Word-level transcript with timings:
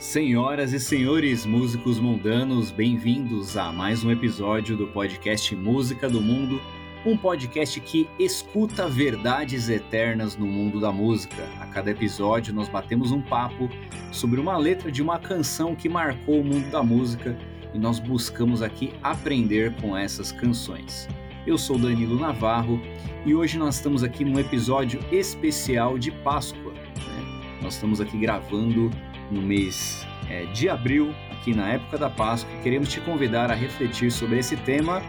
Senhoras 0.00 0.72
e 0.72 0.80
senhores 0.80 1.44
músicos 1.44 2.00
mundanos, 2.00 2.70
bem-vindos 2.70 3.54
a 3.58 3.70
mais 3.70 4.02
um 4.02 4.10
episódio 4.10 4.74
do 4.74 4.86
podcast 4.86 5.54
Música 5.54 6.08
do 6.08 6.22
Mundo, 6.22 6.58
um 7.04 7.18
podcast 7.18 7.78
que 7.82 8.08
escuta 8.18 8.88
verdades 8.88 9.68
eternas 9.68 10.38
no 10.38 10.46
mundo 10.46 10.80
da 10.80 10.90
música. 10.90 11.46
A 11.60 11.66
cada 11.66 11.90
episódio 11.90 12.54
nós 12.54 12.66
batemos 12.66 13.12
um 13.12 13.20
papo 13.20 13.68
sobre 14.10 14.40
uma 14.40 14.56
letra 14.56 14.90
de 14.90 15.02
uma 15.02 15.18
canção 15.18 15.76
que 15.76 15.86
marcou 15.86 16.40
o 16.40 16.44
mundo 16.44 16.70
da 16.70 16.82
música 16.82 17.38
e 17.74 17.78
nós 17.78 17.98
buscamos 17.98 18.62
aqui 18.62 18.94
aprender 19.02 19.70
com 19.82 19.94
essas 19.94 20.32
canções. 20.32 21.06
Eu 21.46 21.58
sou 21.58 21.76
Danilo 21.76 22.18
Navarro 22.18 22.80
e 23.26 23.34
hoje 23.34 23.58
nós 23.58 23.74
estamos 23.74 24.02
aqui 24.02 24.24
num 24.24 24.40
episódio 24.40 24.98
especial 25.12 25.98
de 25.98 26.10
Páscoa. 26.10 26.72
Né? 26.72 27.58
Nós 27.60 27.74
estamos 27.74 28.00
aqui 28.00 28.16
gravando 28.16 28.90
no 29.30 29.40
mês 29.40 30.06
é, 30.28 30.44
de 30.46 30.68
abril, 30.68 31.14
aqui 31.30 31.54
na 31.54 31.68
época 31.68 31.98
da 31.98 32.10
Páscoa, 32.10 32.50
queremos 32.62 32.88
te 32.88 33.00
convidar 33.00 33.50
a 33.50 33.54
refletir 33.54 34.10
sobre 34.10 34.38
esse 34.38 34.56
tema 34.56 35.02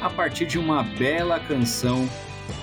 a 0.00 0.10
partir 0.10 0.46
de 0.46 0.58
uma 0.58 0.82
bela 0.82 1.38
canção 1.40 2.08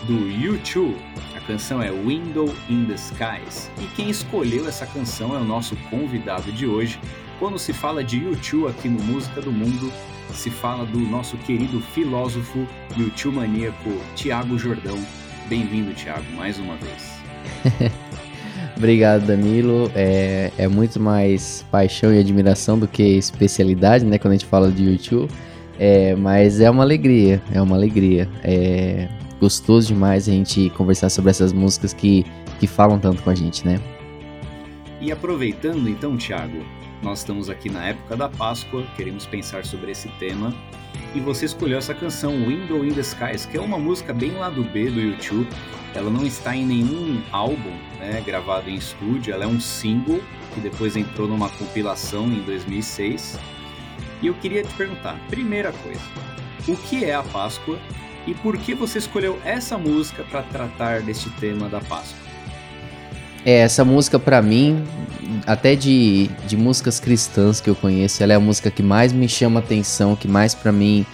do 0.05 0.29
YouTube. 0.29 0.97
A 1.35 1.39
canção 1.41 1.81
é 1.81 1.91
Window 1.91 2.53
in 2.69 2.85
the 2.85 2.95
Skies 2.95 3.71
e 3.79 3.85
quem 3.95 4.09
escolheu 4.09 4.67
essa 4.67 4.85
canção 4.85 5.35
é 5.35 5.39
o 5.39 5.43
nosso 5.43 5.75
convidado 5.89 6.51
de 6.51 6.65
hoje. 6.65 6.99
Quando 7.39 7.57
se 7.57 7.73
fala 7.73 8.03
de 8.03 8.17
YouTube 8.17 8.69
aqui 8.69 8.87
no 8.87 9.01
Música 9.03 9.41
do 9.41 9.51
Mundo, 9.51 9.91
se 10.33 10.49
fala 10.49 10.85
do 10.85 10.99
nosso 10.99 11.37
querido 11.37 11.81
filósofo 11.81 12.67
YouTube 12.95 13.37
maníaco 13.37 13.89
Tiago 14.15 14.57
Jordão. 14.57 14.97
Bem-vindo, 15.47 15.93
Tiago, 15.93 16.25
mais 16.35 16.59
uma 16.59 16.75
vez. 16.77 17.19
Obrigado, 18.81 19.27
Danilo. 19.27 19.91
É, 19.93 20.51
é 20.57 20.67
muito 20.67 20.99
mais 20.99 21.63
paixão 21.69 22.11
e 22.11 22.17
admiração 22.17 22.79
do 22.79 22.87
que 22.87 23.03
especialidade, 23.03 24.03
né? 24.03 24.17
Quando 24.17 24.31
a 24.31 24.35
gente 24.37 24.47
fala 24.47 24.71
de 24.71 24.83
YouTube. 24.83 25.31
É, 25.77 26.15
mas 26.15 26.59
é 26.59 26.67
uma 26.67 26.81
alegria, 26.81 27.39
é 27.53 27.61
uma 27.61 27.75
alegria. 27.75 28.27
É 28.43 29.07
gostoso 29.39 29.89
demais 29.89 30.27
a 30.27 30.31
gente 30.31 30.71
conversar 30.71 31.11
sobre 31.11 31.29
essas 31.29 31.53
músicas 31.53 31.93
que, 31.93 32.25
que 32.59 32.65
falam 32.65 32.97
tanto 32.97 33.21
com 33.21 33.29
a 33.29 33.35
gente, 33.35 33.63
né? 33.63 33.79
E 35.01 35.11
aproveitando 35.11 35.89
então, 35.89 36.15
Thiago, 36.15 36.63
nós 37.01 37.19
estamos 37.19 37.49
aqui 37.49 37.71
na 37.71 37.87
época 37.87 38.15
da 38.15 38.29
Páscoa, 38.29 38.85
queremos 38.95 39.25
pensar 39.25 39.65
sobre 39.65 39.91
esse 39.91 40.07
tema. 40.19 40.53
E 41.15 41.19
você 41.19 41.45
escolheu 41.45 41.79
essa 41.79 41.95
canção 41.95 42.45
Window 42.45 42.85
in 42.85 42.93
the 42.93 43.01
Skies, 43.01 43.47
que 43.47 43.57
é 43.57 43.61
uma 43.61 43.79
música 43.79 44.13
bem 44.13 44.33
lá 44.33 44.51
do 44.51 44.63
B 44.63 44.91
do 44.91 45.01
YouTube. 45.01 45.49
Ela 45.95 46.11
não 46.11 46.23
está 46.23 46.55
em 46.55 46.63
nenhum 46.63 47.19
álbum 47.31 47.71
né, 47.99 48.21
gravado 48.23 48.69
em 48.69 48.75
estúdio, 48.75 49.33
ela 49.33 49.43
é 49.43 49.47
um 49.47 49.59
single 49.59 50.21
que 50.53 50.61
depois 50.61 50.95
entrou 50.95 51.27
numa 51.27 51.49
compilação 51.49 52.27
em 52.27 52.41
2006. 52.43 53.39
E 54.21 54.27
eu 54.27 54.35
queria 54.35 54.63
te 54.63 54.73
perguntar, 54.75 55.19
primeira 55.29 55.71
coisa, 55.71 56.01
o 56.67 56.77
que 56.77 57.03
é 57.03 57.15
a 57.15 57.23
Páscoa 57.23 57.79
e 58.27 58.35
por 58.35 58.55
que 58.55 58.75
você 58.75 58.99
escolheu 58.99 59.41
essa 59.43 59.79
música 59.79 60.23
para 60.25 60.43
tratar 60.43 61.01
deste 61.01 61.29
tema 61.31 61.67
da 61.67 61.81
Páscoa? 61.81 62.20
É, 63.45 63.59
essa 63.59 63.83
música 63.83 64.19
para 64.19 64.41
mim, 64.41 64.83
até 65.47 65.75
de, 65.75 66.29
de 66.47 66.55
músicas 66.55 66.99
cristãs 66.99 67.59
que 67.59 67.69
eu 67.69 67.75
conheço, 67.75 68.21
ela 68.21 68.33
é 68.33 68.35
a 68.35 68.39
música 68.39 68.69
que 68.69 68.83
mais 68.83 69.11
me 69.11 69.27
chama 69.27 69.59
atenção, 69.59 70.15
que 70.15 70.27
mais 70.27 70.53
para 70.53 70.71
mim 70.71 71.05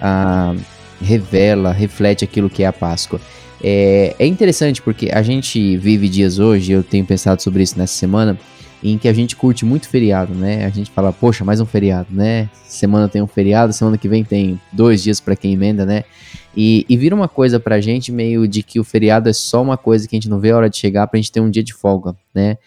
ah, 0.00 0.54
revela, 1.00 1.72
reflete 1.72 2.24
aquilo 2.24 2.50
que 2.50 2.62
é 2.62 2.66
a 2.66 2.72
Páscoa. 2.72 3.20
É, 3.62 4.14
é 4.18 4.26
interessante 4.26 4.82
porque 4.82 5.10
a 5.12 5.22
gente 5.22 5.76
vive 5.76 6.08
dias 6.08 6.38
hoje, 6.38 6.72
eu 6.72 6.82
tenho 6.82 7.06
pensado 7.06 7.40
sobre 7.40 7.62
isso 7.62 7.78
nessa 7.78 7.94
semana, 7.94 8.38
em 8.82 8.98
que 8.98 9.08
a 9.08 9.12
gente 9.12 9.36
curte 9.36 9.64
muito 9.64 9.88
feriado, 9.88 10.34
né? 10.34 10.64
A 10.64 10.68
gente 10.70 10.90
fala, 10.90 11.12
poxa, 11.12 11.44
mais 11.44 11.60
um 11.60 11.66
feriado, 11.66 12.08
né? 12.10 12.50
Semana 12.64 13.08
tem 13.08 13.22
um 13.22 13.26
feriado, 13.26 13.72
semana 13.72 13.96
que 13.96 14.08
vem 14.08 14.24
tem 14.24 14.60
dois 14.72 15.02
dias 15.02 15.20
para 15.20 15.36
quem 15.36 15.52
emenda, 15.52 15.86
né? 15.86 16.04
E, 16.56 16.84
e 16.88 16.96
vira 16.96 17.14
uma 17.14 17.28
coisa 17.28 17.60
pra 17.60 17.80
gente 17.80 18.10
meio 18.10 18.46
de 18.48 18.62
que 18.62 18.80
o 18.80 18.84
feriado 18.84 19.28
é 19.28 19.32
só 19.32 19.62
uma 19.62 19.76
coisa 19.76 20.08
que 20.08 20.16
a 20.16 20.18
gente 20.18 20.28
não 20.28 20.40
vê 20.40 20.50
a 20.50 20.56
hora 20.56 20.70
de 20.70 20.76
chegar 20.76 21.06
pra 21.06 21.16
gente 21.16 21.30
ter 21.30 21.40
um 21.40 21.50
dia 21.50 21.62
de 21.62 21.72
folga, 21.72 22.16
né? 22.34 22.58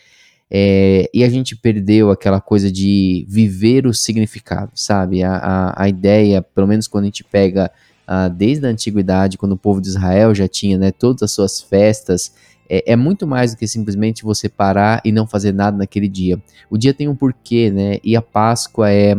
É, 0.49 1.09
e 1.13 1.23
a 1.23 1.29
gente 1.29 1.55
perdeu 1.55 2.11
aquela 2.11 2.39
coisa 2.39 2.71
de 2.71 3.25
viver 3.27 3.85
o 3.85 3.93
significado, 3.93 4.71
sabe? 4.73 5.21
A, 5.21 5.35
a, 5.35 5.83
a 5.83 5.89
ideia, 5.89 6.41
pelo 6.41 6.67
menos 6.67 6.87
quando 6.87 7.03
a 7.03 7.07
gente 7.07 7.23
pega 7.23 7.69
ah, 8.07 8.27
desde 8.29 8.65
a 8.65 8.69
antiguidade, 8.69 9.37
quando 9.37 9.53
o 9.53 9.57
povo 9.57 9.81
de 9.81 9.89
Israel 9.89 10.33
já 10.33 10.47
tinha 10.47 10.77
né, 10.77 10.91
todas 10.91 11.23
as 11.23 11.31
suas 11.31 11.61
festas, 11.61 12.33
é, 12.69 12.93
é, 12.93 12.95
muito 12.95 13.27
mais 13.27 13.53
do 13.53 13.57
que 13.57 13.67
simplesmente 13.67 14.23
você 14.23 14.49
parar 14.49 15.01
e 15.05 15.11
não 15.11 15.27
fazer 15.27 15.53
nada 15.53 15.77
naquele 15.77 16.07
dia. 16.07 16.41
O 16.69 16.77
dia 16.77 16.93
tem 16.93 17.07
um 17.07 17.15
porquê, 17.15 17.69
né? 17.69 17.99
E 18.03 18.15
a 18.15 18.21
Páscoa 18.21 18.91
é 18.91 19.15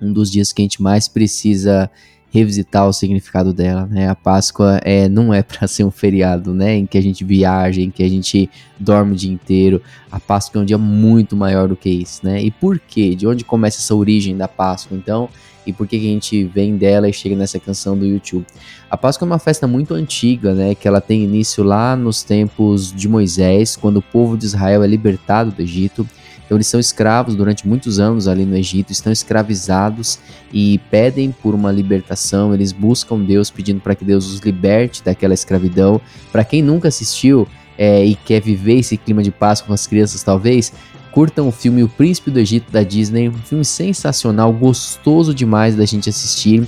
um 0.00 0.12
dos 0.12 0.30
dias 0.30 0.52
que 0.52 0.62
a 0.62 0.64
gente 0.64 0.82
mais 0.82 1.08
precisa 1.08 1.90
revisitar 2.36 2.86
o 2.86 2.92
significado 2.92 3.52
dela, 3.52 3.86
né? 3.86 4.08
A 4.08 4.14
Páscoa 4.14 4.78
é, 4.84 5.08
não 5.08 5.32
é 5.32 5.42
para 5.44 5.66
ser 5.66 5.84
um 5.84 5.90
feriado, 5.90 6.52
né? 6.52 6.76
Em 6.76 6.86
que 6.86 6.98
a 6.98 7.00
gente 7.00 7.24
viaja, 7.24 7.80
em 7.80 7.90
que 7.90 8.02
a 8.02 8.08
gente 8.08 8.50
dorme 8.78 9.12
o 9.12 9.16
dia 9.16 9.32
inteiro. 9.32 9.80
A 10.10 10.20
Páscoa 10.20 10.60
é 10.60 10.62
um 10.62 10.64
dia 10.64 10.78
muito 10.78 11.34
maior 11.34 11.68
do 11.68 11.76
que 11.76 11.88
isso, 11.88 12.24
né? 12.24 12.42
E 12.42 12.50
por 12.50 12.78
quê? 12.78 13.14
De 13.14 13.26
onde 13.26 13.44
começa 13.44 13.78
essa 13.78 13.94
origem 13.94 14.36
da 14.36 14.46
Páscoa? 14.46 14.96
Então, 14.96 15.28
e 15.66 15.72
por 15.72 15.86
que, 15.86 15.96
a 15.96 16.00
gente 16.00 16.44
vem 16.44 16.76
dela 16.76 17.08
e 17.08 17.12
chega 17.12 17.34
nessa 17.34 17.58
canção 17.58 17.98
do 17.98 18.06
YouTube. 18.06 18.46
A 18.88 18.96
Páscoa 18.96 19.26
é 19.26 19.28
uma 19.28 19.38
festa 19.38 19.66
muito 19.66 19.94
antiga, 19.94 20.54
né, 20.54 20.76
que 20.76 20.86
ela 20.86 21.00
tem 21.00 21.24
início 21.24 21.64
lá 21.64 21.96
nos 21.96 22.22
tempos 22.22 22.92
de 22.92 23.08
Moisés, 23.08 23.74
quando 23.74 23.96
o 23.96 24.02
povo 24.02 24.38
de 24.38 24.44
Israel 24.44 24.84
é 24.84 24.86
libertado 24.86 25.50
do 25.50 25.60
Egito. 25.60 26.08
Então 26.46 26.56
eles 26.56 26.68
são 26.68 26.80
escravos 26.80 27.34
durante 27.34 27.66
muitos 27.66 27.98
anos 27.98 28.26
ali 28.28 28.44
no 28.44 28.56
Egito, 28.56 28.92
estão 28.92 29.12
escravizados 29.12 30.18
e 30.52 30.78
pedem 30.90 31.32
por 31.32 31.54
uma 31.54 31.70
libertação, 31.72 32.54
eles 32.54 32.72
buscam 32.72 33.20
Deus 33.20 33.50
pedindo 33.50 33.80
para 33.80 33.94
que 33.94 34.04
Deus 34.04 34.32
os 34.32 34.40
liberte 34.40 35.02
daquela 35.04 35.34
escravidão. 35.34 36.00
Para 36.30 36.44
quem 36.44 36.62
nunca 36.62 36.88
assistiu 36.88 37.46
é, 37.76 38.04
e 38.04 38.14
quer 38.14 38.40
viver 38.40 38.78
esse 38.78 38.96
clima 38.96 39.22
de 39.22 39.30
Páscoa 39.30 39.68
com 39.68 39.74
as 39.74 39.86
crianças, 39.86 40.22
talvez, 40.22 40.72
curtam 41.10 41.48
o 41.48 41.52
filme 41.52 41.82
O 41.82 41.88
Príncipe 41.88 42.30
do 42.30 42.38
Egito 42.38 42.70
da 42.70 42.82
Disney, 42.82 43.28
um 43.28 43.32
filme 43.32 43.64
sensacional, 43.64 44.52
gostoso 44.52 45.34
demais 45.34 45.74
da 45.74 45.84
gente 45.84 46.08
assistir. 46.08 46.66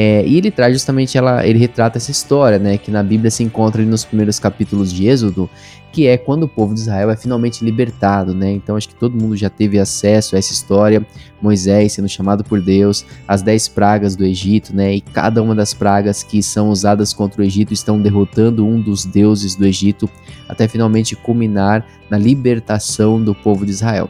É, 0.00 0.24
e 0.24 0.38
ele 0.38 0.48
traz 0.48 0.72
justamente 0.72 1.18
ela, 1.18 1.44
ele 1.44 1.58
retrata 1.58 1.98
essa 1.98 2.12
história, 2.12 2.56
né, 2.56 2.78
que 2.78 2.88
na 2.88 3.02
Bíblia 3.02 3.32
se 3.32 3.42
encontra 3.42 3.82
nos 3.82 4.04
primeiros 4.04 4.38
capítulos 4.38 4.92
de 4.92 5.08
Êxodo, 5.08 5.50
que 5.90 6.06
é 6.06 6.16
quando 6.16 6.44
o 6.44 6.48
povo 6.48 6.72
de 6.72 6.78
Israel 6.78 7.10
é 7.10 7.16
finalmente 7.16 7.64
libertado, 7.64 8.32
né? 8.32 8.52
Então 8.52 8.76
acho 8.76 8.88
que 8.88 8.94
todo 8.94 9.20
mundo 9.20 9.36
já 9.36 9.50
teve 9.50 9.76
acesso 9.76 10.36
a 10.36 10.38
essa 10.38 10.52
história, 10.52 11.04
Moisés 11.42 11.94
sendo 11.94 12.08
chamado 12.08 12.44
por 12.44 12.60
Deus, 12.60 13.04
as 13.26 13.42
dez 13.42 13.66
pragas 13.66 14.14
do 14.14 14.24
Egito, 14.24 14.72
né? 14.72 14.94
E 14.94 15.00
cada 15.00 15.42
uma 15.42 15.52
das 15.52 15.74
pragas 15.74 16.22
que 16.22 16.44
são 16.44 16.68
usadas 16.68 17.12
contra 17.12 17.42
o 17.42 17.44
Egito 17.44 17.72
estão 17.72 18.00
derrotando 18.00 18.64
um 18.64 18.80
dos 18.80 19.04
deuses 19.04 19.56
do 19.56 19.66
Egito, 19.66 20.08
até 20.48 20.68
finalmente 20.68 21.16
culminar 21.16 21.84
na 22.08 22.18
libertação 22.18 23.20
do 23.20 23.34
povo 23.34 23.66
de 23.66 23.72
Israel. 23.72 24.08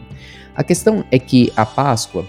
A 0.55 0.63
questão 0.63 1.03
é 1.09 1.17
que 1.17 1.51
a 1.55 1.65
Páscoa 1.65 2.25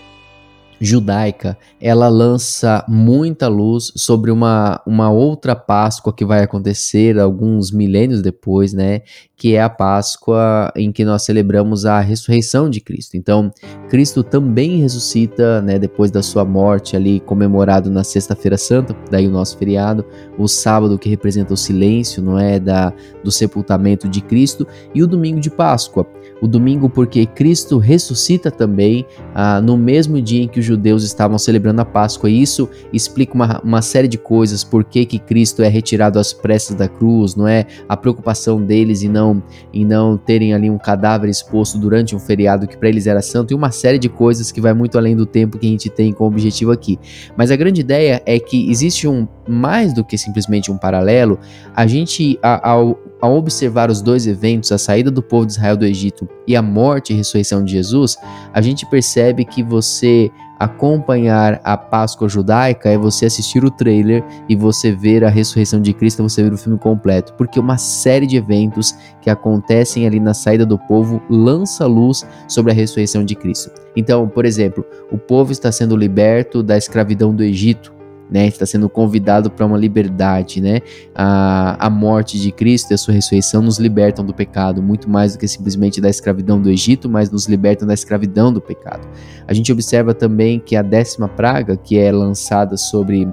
judaica, 0.80 1.58
ela 1.80 2.08
lança 2.08 2.82
muita 2.88 3.46
luz 3.48 3.92
sobre 3.94 4.30
uma, 4.30 4.80
uma 4.86 5.10
outra 5.10 5.54
Páscoa 5.54 6.12
que 6.12 6.24
vai 6.24 6.42
acontecer 6.42 7.18
alguns 7.18 7.70
milênios 7.70 8.22
depois, 8.22 8.72
né? 8.72 9.02
Que 9.36 9.54
é 9.54 9.62
a 9.62 9.68
Páscoa 9.68 10.72
em 10.74 10.90
que 10.90 11.04
nós 11.04 11.24
celebramos 11.24 11.84
a 11.84 12.00
ressurreição 12.00 12.70
de 12.70 12.80
Cristo. 12.80 13.16
Então, 13.16 13.52
Cristo 13.88 14.22
também 14.22 14.80
ressuscita, 14.80 15.60
né? 15.60 15.78
Depois 15.78 16.10
da 16.10 16.22
sua 16.22 16.44
morte 16.44 16.96
ali, 16.96 17.20
comemorado 17.20 17.90
na 17.90 18.02
Sexta-feira 18.02 18.56
Santa, 18.56 18.96
daí 19.10 19.26
o 19.26 19.30
nosso 19.30 19.58
feriado, 19.58 20.04
o 20.38 20.48
sábado 20.48 20.98
que 20.98 21.08
representa 21.08 21.52
o 21.52 21.56
silêncio, 21.56 22.22
não 22.22 22.38
é? 22.38 22.58
Da, 22.58 22.92
do 23.22 23.30
sepultamento 23.30 24.08
de 24.08 24.22
Cristo, 24.22 24.66
e 24.94 25.02
o 25.02 25.06
domingo 25.06 25.40
de 25.40 25.50
Páscoa. 25.50 26.06
O 26.40 26.48
domingo 26.48 26.88
porque 26.88 27.26
Cristo 27.26 27.78
ressuscita 27.78 28.50
também 28.50 29.04
ah, 29.34 29.60
no 29.60 29.76
mesmo 29.76 30.20
dia 30.20 30.42
em 30.42 30.48
que 30.48 30.58
os 30.58 30.64
judeus 30.64 31.04
estavam 31.04 31.38
celebrando 31.38 31.82
a 31.82 31.84
Páscoa. 31.84 32.30
E 32.30 32.40
isso 32.40 32.68
explica 32.92 33.34
uma, 33.34 33.60
uma 33.62 33.82
série 33.82 34.08
de 34.08 34.16
coisas, 34.16 34.64
por 34.64 34.84
que, 34.84 35.04
que 35.04 35.18
Cristo 35.18 35.62
é 35.62 35.68
retirado 35.68 36.18
às 36.18 36.32
pressas 36.32 36.76
da 36.76 36.88
cruz, 36.88 37.34
não 37.36 37.46
é? 37.46 37.66
A 37.88 37.96
preocupação 37.96 38.64
deles 38.64 39.02
em 39.02 39.08
não, 39.08 39.42
em 39.72 39.84
não 39.84 40.16
terem 40.16 40.54
ali 40.54 40.70
um 40.70 40.78
cadáver 40.78 41.28
exposto 41.28 41.78
durante 41.78 42.16
um 42.16 42.18
feriado 42.18 42.66
que 42.66 42.76
para 42.76 42.88
eles 42.88 43.06
era 43.06 43.20
santo, 43.20 43.52
e 43.52 43.54
uma 43.54 43.70
série 43.70 43.98
de 43.98 44.08
coisas 44.08 44.50
que 44.50 44.60
vai 44.60 44.72
muito 44.72 44.96
além 44.96 45.14
do 45.14 45.26
tempo 45.26 45.58
que 45.58 45.66
a 45.66 45.70
gente 45.70 45.90
tem 45.90 46.12
como 46.12 46.30
objetivo 46.30 46.72
aqui. 46.72 46.98
Mas 47.36 47.50
a 47.50 47.56
grande 47.56 47.80
ideia 47.80 48.22
é 48.24 48.38
que 48.38 48.70
existe 48.70 49.06
um 49.06 49.26
mais 49.48 49.92
do 49.92 50.04
que 50.04 50.16
simplesmente 50.16 50.70
um 50.70 50.78
paralelo, 50.78 51.38
a 51.74 51.86
gente, 51.86 52.38
ao, 52.42 52.98
ao 53.20 53.36
observar 53.36 53.90
os 53.90 54.00
dois 54.00 54.26
eventos, 54.26 54.72
a 54.72 54.78
saída 54.78 55.10
do 55.10 55.22
povo 55.22 55.44
de 55.44 55.52
Israel 55.52 55.76
do 55.76 55.84
Egito 55.84 56.28
e 56.46 56.56
a 56.56 56.62
morte 56.62 57.12
e 57.12 57.16
ressurreição 57.16 57.64
de 57.64 57.72
Jesus, 57.72 58.16
a 58.52 58.60
gente 58.60 58.84
percebe 58.86 59.44
que 59.44 59.62
você 59.62 60.30
acompanhar 60.58 61.58
a 61.64 61.74
Páscoa 61.74 62.28
judaica 62.28 62.90
é 62.90 62.98
você 62.98 63.24
assistir 63.24 63.64
o 63.64 63.70
trailer 63.70 64.22
e 64.46 64.54
você 64.54 64.92
ver 64.92 65.24
a 65.24 65.30
ressurreição 65.30 65.80
de 65.80 65.94
Cristo, 65.94 66.22
você 66.22 66.42
ver 66.42 66.52
o 66.52 66.58
filme 66.58 66.78
completo, 66.78 67.32
porque 67.32 67.58
uma 67.58 67.78
série 67.78 68.26
de 68.26 68.36
eventos 68.36 68.94
que 69.22 69.30
acontecem 69.30 70.06
ali 70.06 70.20
na 70.20 70.34
saída 70.34 70.66
do 70.66 70.78
povo 70.78 71.22
lança 71.30 71.86
luz 71.86 72.26
sobre 72.46 72.72
a 72.72 72.74
ressurreição 72.74 73.24
de 73.24 73.34
Cristo. 73.34 73.70
Então, 73.96 74.28
por 74.28 74.44
exemplo, 74.44 74.84
o 75.10 75.16
povo 75.16 75.50
está 75.50 75.72
sendo 75.72 75.96
liberto 75.96 76.62
da 76.62 76.76
escravidão 76.76 77.34
do 77.34 77.42
Egito, 77.42 77.99
né, 78.30 78.46
está 78.46 78.64
sendo 78.64 78.88
convidado 78.88 79.50
para 79.50 79.66
uma 79.66 79.76
liberdade, 79.76 80.60
né? 80.60 80.80
A, 81.14 81.86
a 81.86 81.90
morte 81.90 82.38
de 82.38 82.52
Cristo 82.52 82.92
e 82.92 82.94
a 82.94 82.98
sua 82.98 83.14
ressurreição 83.14 83.60
nos 83.60 83.78
libertam 83.78 84.24
do 84.24 84.32
pecado, 84.32 84.82
muito 84.82 85.08
mais 85.08 85.32
do 85.32 85.38
que 85.38 85.48
simplesmente 85.48 86.00
da 86.00 86.08
escravidão 86.08 86.60
do 86.60 86.70
Egito, 86.70 87.08
mas 87.08 87.30
nos 87.30 87.46
libertam 87.46 87.86
da 87.86 87.94
escravidão 87.94 88.52
do 88.52 88.60
pecado. 88.60 89.08
A 89.46 89.52
gente 89.52 89.72
observa 89.72 90.14
também 90.14 90.60
que 90.60 90.76
a 90.76 90.82
décima 90.82 91.28
praga, 91.28 91.76
que 91.76 91.98
é 91.98 92.12
lançada 92.12 92.76
sobre 92.76 93.28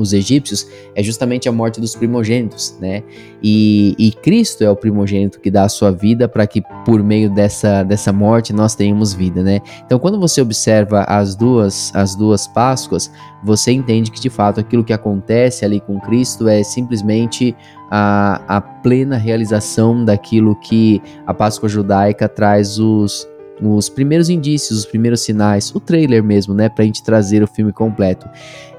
os 0.00 0.12
egípcios 0.12 0.66
é 0.94 1.02
justamente 1.02 1.48
a 1.48 1.52
morte 1.52 1.80
dos 1.80 1.94
primogênitos, 1.94 2.76
né? 2.80 3.02
E, 3.42 3.94
e 3.98 4.12
Cristo 4.12 4.64
é 4.64 4.70
o 4.70 4.76
primogênito 4.76 5.40
que 5.40 5.50
dá 5.50 5.64
a 5.64 5.68
sua 5.68 5.90
vida 5.90 6.28
para 6.28 6.46
que 6.46 6.62
por 6.84 7.02
meio 7.02 7.30
dessa, 7.30 7.82
dessa 7.82 8.12
morte 8.12 8.52
nós 8.52 8.74
tenhamos 8.74 9.12
vida, 9.12 9.42
né? 9.42 9.60
Então 9.84 9.98
quando 9.98 10.18
você 10.18 10.40
observa 10.40 11.02
as 11.04 11.34
duas 11.34 11.94
as 11.94 12.14
duas 12.14 12.46
Páscoas, 12.46 13.10
você 13.42 13.72
entende 13.72 14.10
que 14.10 14.20
de 14.20 14.30
fato 14.30 14.60
aquilo 14.60 14.84
que 14.84 14.92
acontece 14.92 15.64
ali 15.64 15.80
com 15.80 16.00
Cristo 16.00 16.48
é 16.48 16.62
simplesmente 16.62 17.54
a, 17.90 18.42
a 18.56 18.60
plena 18.60 19.16
realização 19.16 20.04
daquilo 20.04 20.54
que 20.56 21.02
a 21.26 21.34
Páscoa 21.34 21.68
judaica 21.68 22.28
traz 22.28 22.78
os 22.78 23.26
os 23.62 23.88
primeiros 23.88 24.28
indícios, 24.28 24.80
os 24.80 24.86
primeiros 24.86 25.22
sinais, 25.22 25.74
o 25.74 25.80
trailer 25.80 26.22
mesmo, 26.22 26.54
né, 26.54 26.68
pra 26.68 26.84
gente 26.84 27.02
trazer 27.02 27.42
o 27.42 27.46
filme 27.46 27.72
completo. 27.72 28.28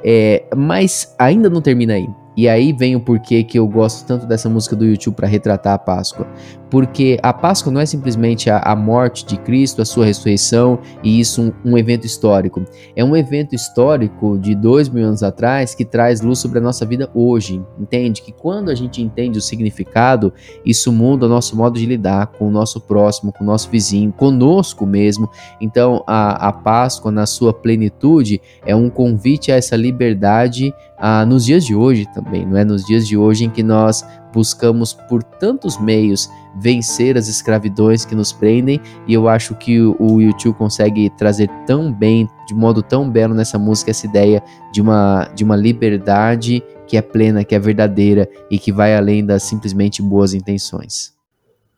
É, 0.03 0.45
mas 0.55 1.13
ainda 1.19 1.49
não 1.49 1.61
termina 1.61 1.93
aí. 1.93 2.09
E 2.35 2.47
aí 2.47 2.71
vem 2.71 2.95
o 2.95 2.99
porquê 2.99 3.43
que 3.43 3.59
eu 3.59 3.67
gosto 3.67 4.05
tanto 4.07 4.25
dessa 4.25 4.49
música 4.49 4.75
do 4.75 4.85
YouTube 4.85 5.15
para 5.15 5.27
retratar 5.27 5.73
a 5.73 5.77
Páscoa. 5.77 6.27
Porque 6.71 7.19
a 7.21 7.33
Páscoa 7.33 7.71
não 7.71 7.81
é 7.81 7.85
simplesmente 7.85 8.49
a, 8.49 8.59
a, 8.59 8.75
morte 8.77 9.25
de 9.25 9.37
Cristo, 9.37 9.81
a 9.81 9.85
sua 9.85 10.05
ressurreição 10.05 10.79
e 11.03 11.19
isso 11.19 11.41
um, 11.41 11.71
um, 11.71 11.77
evento 11.77 12.07
histórico. 12.07 12.63
É 12.95 13.03
um 13.03 13.15
evento 13.15 13.53
histórico 13.53 14.39
de 14.39 14.55
dois 14.55 14.87
mil 14.87 15.05
anos 15.05 15.21
atrás 15.21 15.75
que 15.75 15.83
traz 15.83 16.21
luz 16.21 16.39
sobre 16.39 16.59
a 16.59 16.61
nossa 16.61 16.85
vida 16.85 17.11
hoje. 17.13 17.61
Entende? 17.77 18.21
Que 18.21 18.31
quando 18.31 18.69
a 18.69 18.75
gente 18.75 19.01
entende 19.01 19.37
o 19.37 19.41
significado, 19.41 20.33
isso 20.65 20.93
muda 20.93 21.25
o 21.25 21.29
nosso 21.29 21.57
modo 21.57 21.77
de 21.77 21.85
lidar 21.85 22.27
com 22.27 22.47
o 22.47 22.51
nosso 22.51 22.79
próximo, 22.79 23.33
com 23.33 23.43
o 23.43 23.47
nosso 23.47 23.69
vizinho, 23.69 24.13
conosco 24.13 24.85
mesmo. 24.85 25.29
Então 25.59 26.05
a, 26.07 26.47
a 26.47 26.53
Páscoa, 26.53 27.11
na 27.11 27.25
sua 27.25 27.53
plenitude, 27.53 28.41
é 28.65 28.73
um 28.73 28.89
convite 28.89 29.51
a 29.51 29.55
essa 29.57 29.75
liberdade 29.75 30.73
ah, 30.97 31.25
nos 31.25 31.43
dias 31.43 31.65
de 31.65 31.75
hoje 31.75 32.07
também, 32.13 32.45
não 32.45 32.55
é? 32.55 32.63
Nos 32.63 32.85
dias 32.85 33.07
de 33.07 33.17
hoje 33.17 33.45
em 33.45 33.49
que 33.49 33.63
nós 33.63 34.05
buscamos 34.33 34.93
por 34.93 35.23
tantos 35.23 35.79
meios 35.79 36.29
vencer 36.59 37.17
as 37.17 37.27
escravidões 37.27 38.05
que 38.05 38.15
nos 38.15 38.31
prendem, 38.31 38.79
e 39.07 39.13
eu 39.13 39.27
acho 39.27 39.55
que 39.55 39.79
o 39.81 40.19
YouTube 40.19 40.55
consegue 40.55 41.09
trazer 41.11 41.49
tão 41.65 41.91
bem, 41.91 42.29
de 42.47 42.53
modo 42.53 42.81
tão 42.83 43.09
belo 43.09 43.33
nessa 43.33 43.57
música, 43.57 43.91
essa 43.91 44.05
ideia 44.05 44.43
de 44.73 44.81
uma, 44.81 45.29
de 45.35 45.43
uma 45.43 45.55
liberdade 45.55 46.61
que 46.87 46.97
é 46.97 47.01
plena, 47.01 47.43
que 47.43 47.55
é 47.55 47.59
verdadeira 47.59 48.27
e 48.49 48.59
que 48.59 48.71
vai 48.71 48.95
além 48.95 49.25
das 49.25 49.43
simplesmente 49.43 50.01
boas 50.01 50.33
intenções. 50.33 51.13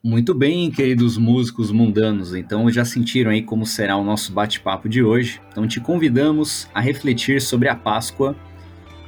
Muito 0.03 0.33
bem, 0.33 0.69
queridos 0.69 1.17
músicos 1.17 1.71
mundanos. 1.71 2.35
Então 2.35 2.69
já 2.69 2.83
sentiram 2.83 3.31
aí 3.31 3.41
como 3.41 3.65
será 3.65 3.95
o 3.95 4.03
nosso 4.03 4.33
bate-papo 4.33 4.89
de 4.89 5.01
hoje. 5.01 5.39
Então 5.50 5.65
te 5.65 5.79
convidamos 5.79 6.67
a 6.73 6.81
refletir 6.81 7.41
sobre 7.41 7.69
a 7.69 7.75
Páscoa 7.75 8.35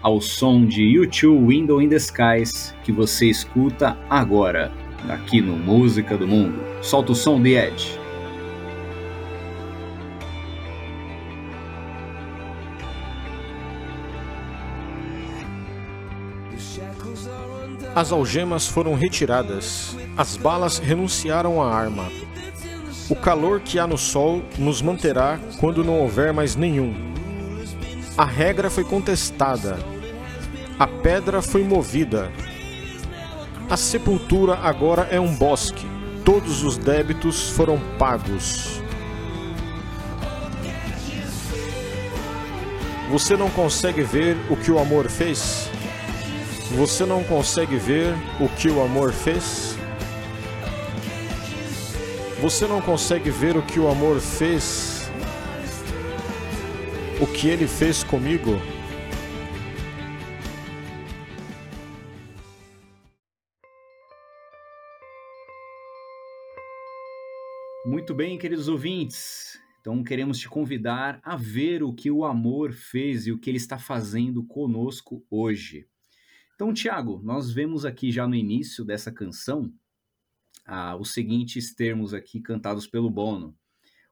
ao 0.06 0.22
som 0.22 0.64
de 0.64 0.84
YouTube 0.84 1.48
Window 1.48 1.82
in 1.82 1.90
the 1.90 1.96
Skies 1.96 2.76
que 2.84 2.92
você 2.92 3.26
escuta 3.26 3.98
agora, 4.08 4.72
aqui 5.10 5.42
no 5.42 5.58
Música 5.58 6.16
do 6.16 6.28
Mundo. 6.28 6.62
Solta 6.80 7.12
o 7.12 7.16
som 7.16 7.42
de 7.42 7.56
Edge. 7.56 7.98
As 17.96 18.12
algemas 18.12 18.68
foram 18.68 18.94
retiradas, 18.94 19.98
as 20.16 20.38
balas 20.38 20.78
renunciaram 20.78 21.64
à 21.64 21.74
arma. 21.74 22.12
O 23.10 23.16
calor 23.16 23.60
que 23.60 23.80
há 23.80 23.88
no 23.88 23.98
sol 23.98 24.44
nos 24.60 24.84
manterá 24.84 25.40
quando 25.60 25.84
não 25.84 26.00
houver 26.00 26.32
mais 26.32 26.56
nenhum. 26.56 26.94
A 28.16 28.24
regra 28.24 28.70
foi 28.70 28.84
contestada, 28.84 29.95
a 30.78 30.86
pedra 30.86 31.42
foi 31.42 31.64
movida. 31.64 32.30
A 33.70 33.78
sepultura 33.78 34.56
agora 34.56 35.08
é 35.10 35.20
um 35.20 35.34
bosque. 35.34 35.86
Todos 36.26 36.64
os 36.64 36.78
débitos 36.78 37.50
foram 37.50 37.80
pagos. 37.98 38.82
Você 43.10 43.38
não 43.38 43.50
consegue 43.50 44.02
ver 44.02 44.36
o 44.50 44.58
que 44.58 44.70
o 44.70 44.78
amor 44.78 45.10
fez? 45.10 45.70
Você 46.72 47.06
não 47.06 47.24
consegue 47.24 47.78
ver 47.78 48.14
o 48.40 48.50
que 48.50 48.70
o 48.70 48.82
amor 48.82 49.14
fez? 49.14 49.78
Você 52.42 52.68
não 52.68 52.82
consegue 52.82 53.30
ver 53.30 53.56
o 53.56 53.62
que 53.62 53.80
o 53.80 53.88
amor 53.88 54.20
fez? 54.20 55.10
O 57.22 57.28
que 57.28 57.48
ele 57.48 57.66
fez 57.66 58.04
comigo? 58.04 58.60
Muito 68.06 68.14
bem, 68.14 68.38
queridos 68.38 68.68
ouvintes. 68.68 69.60
Então 69.82 70.04
queremos 70.04 70.38
te 70.38 70.48
convidar 70.48 71.20
a 71.24 71.36
ver 71.36 71.82
o 71.82 71.92
que 71.92 72.12
o 72.12 72.24
amor 72.24 72.72
fez 72.72 73.26
e 73.26 73.32
o 73.32 73.40
que 73.40 73.50
ele 73.50 73.58
está 73.58 73.80
fazendo 73.80 74.44
conosco 74.44 75.26
hoje. 75.28 75.88
Então, 76.54 76.72
Tiago, 76.72 77.20
nós 77.24 77.52
vemos 77.52 77.84
aqui 77.84 78.12
já 78.12 78.28
no 78.28 78.36
início 78.36 78.86
dessa 78.86 79.12
canção 79.12 79.74
ah, 80.68 80.96
os 80.96 81.14
seguintes 81.14 81.74
termos 81.74 82.14
aqui 82.14 82.40
cantados 82.40 82.86
pelo 82.86 83.10
Bono: 83.10 83.58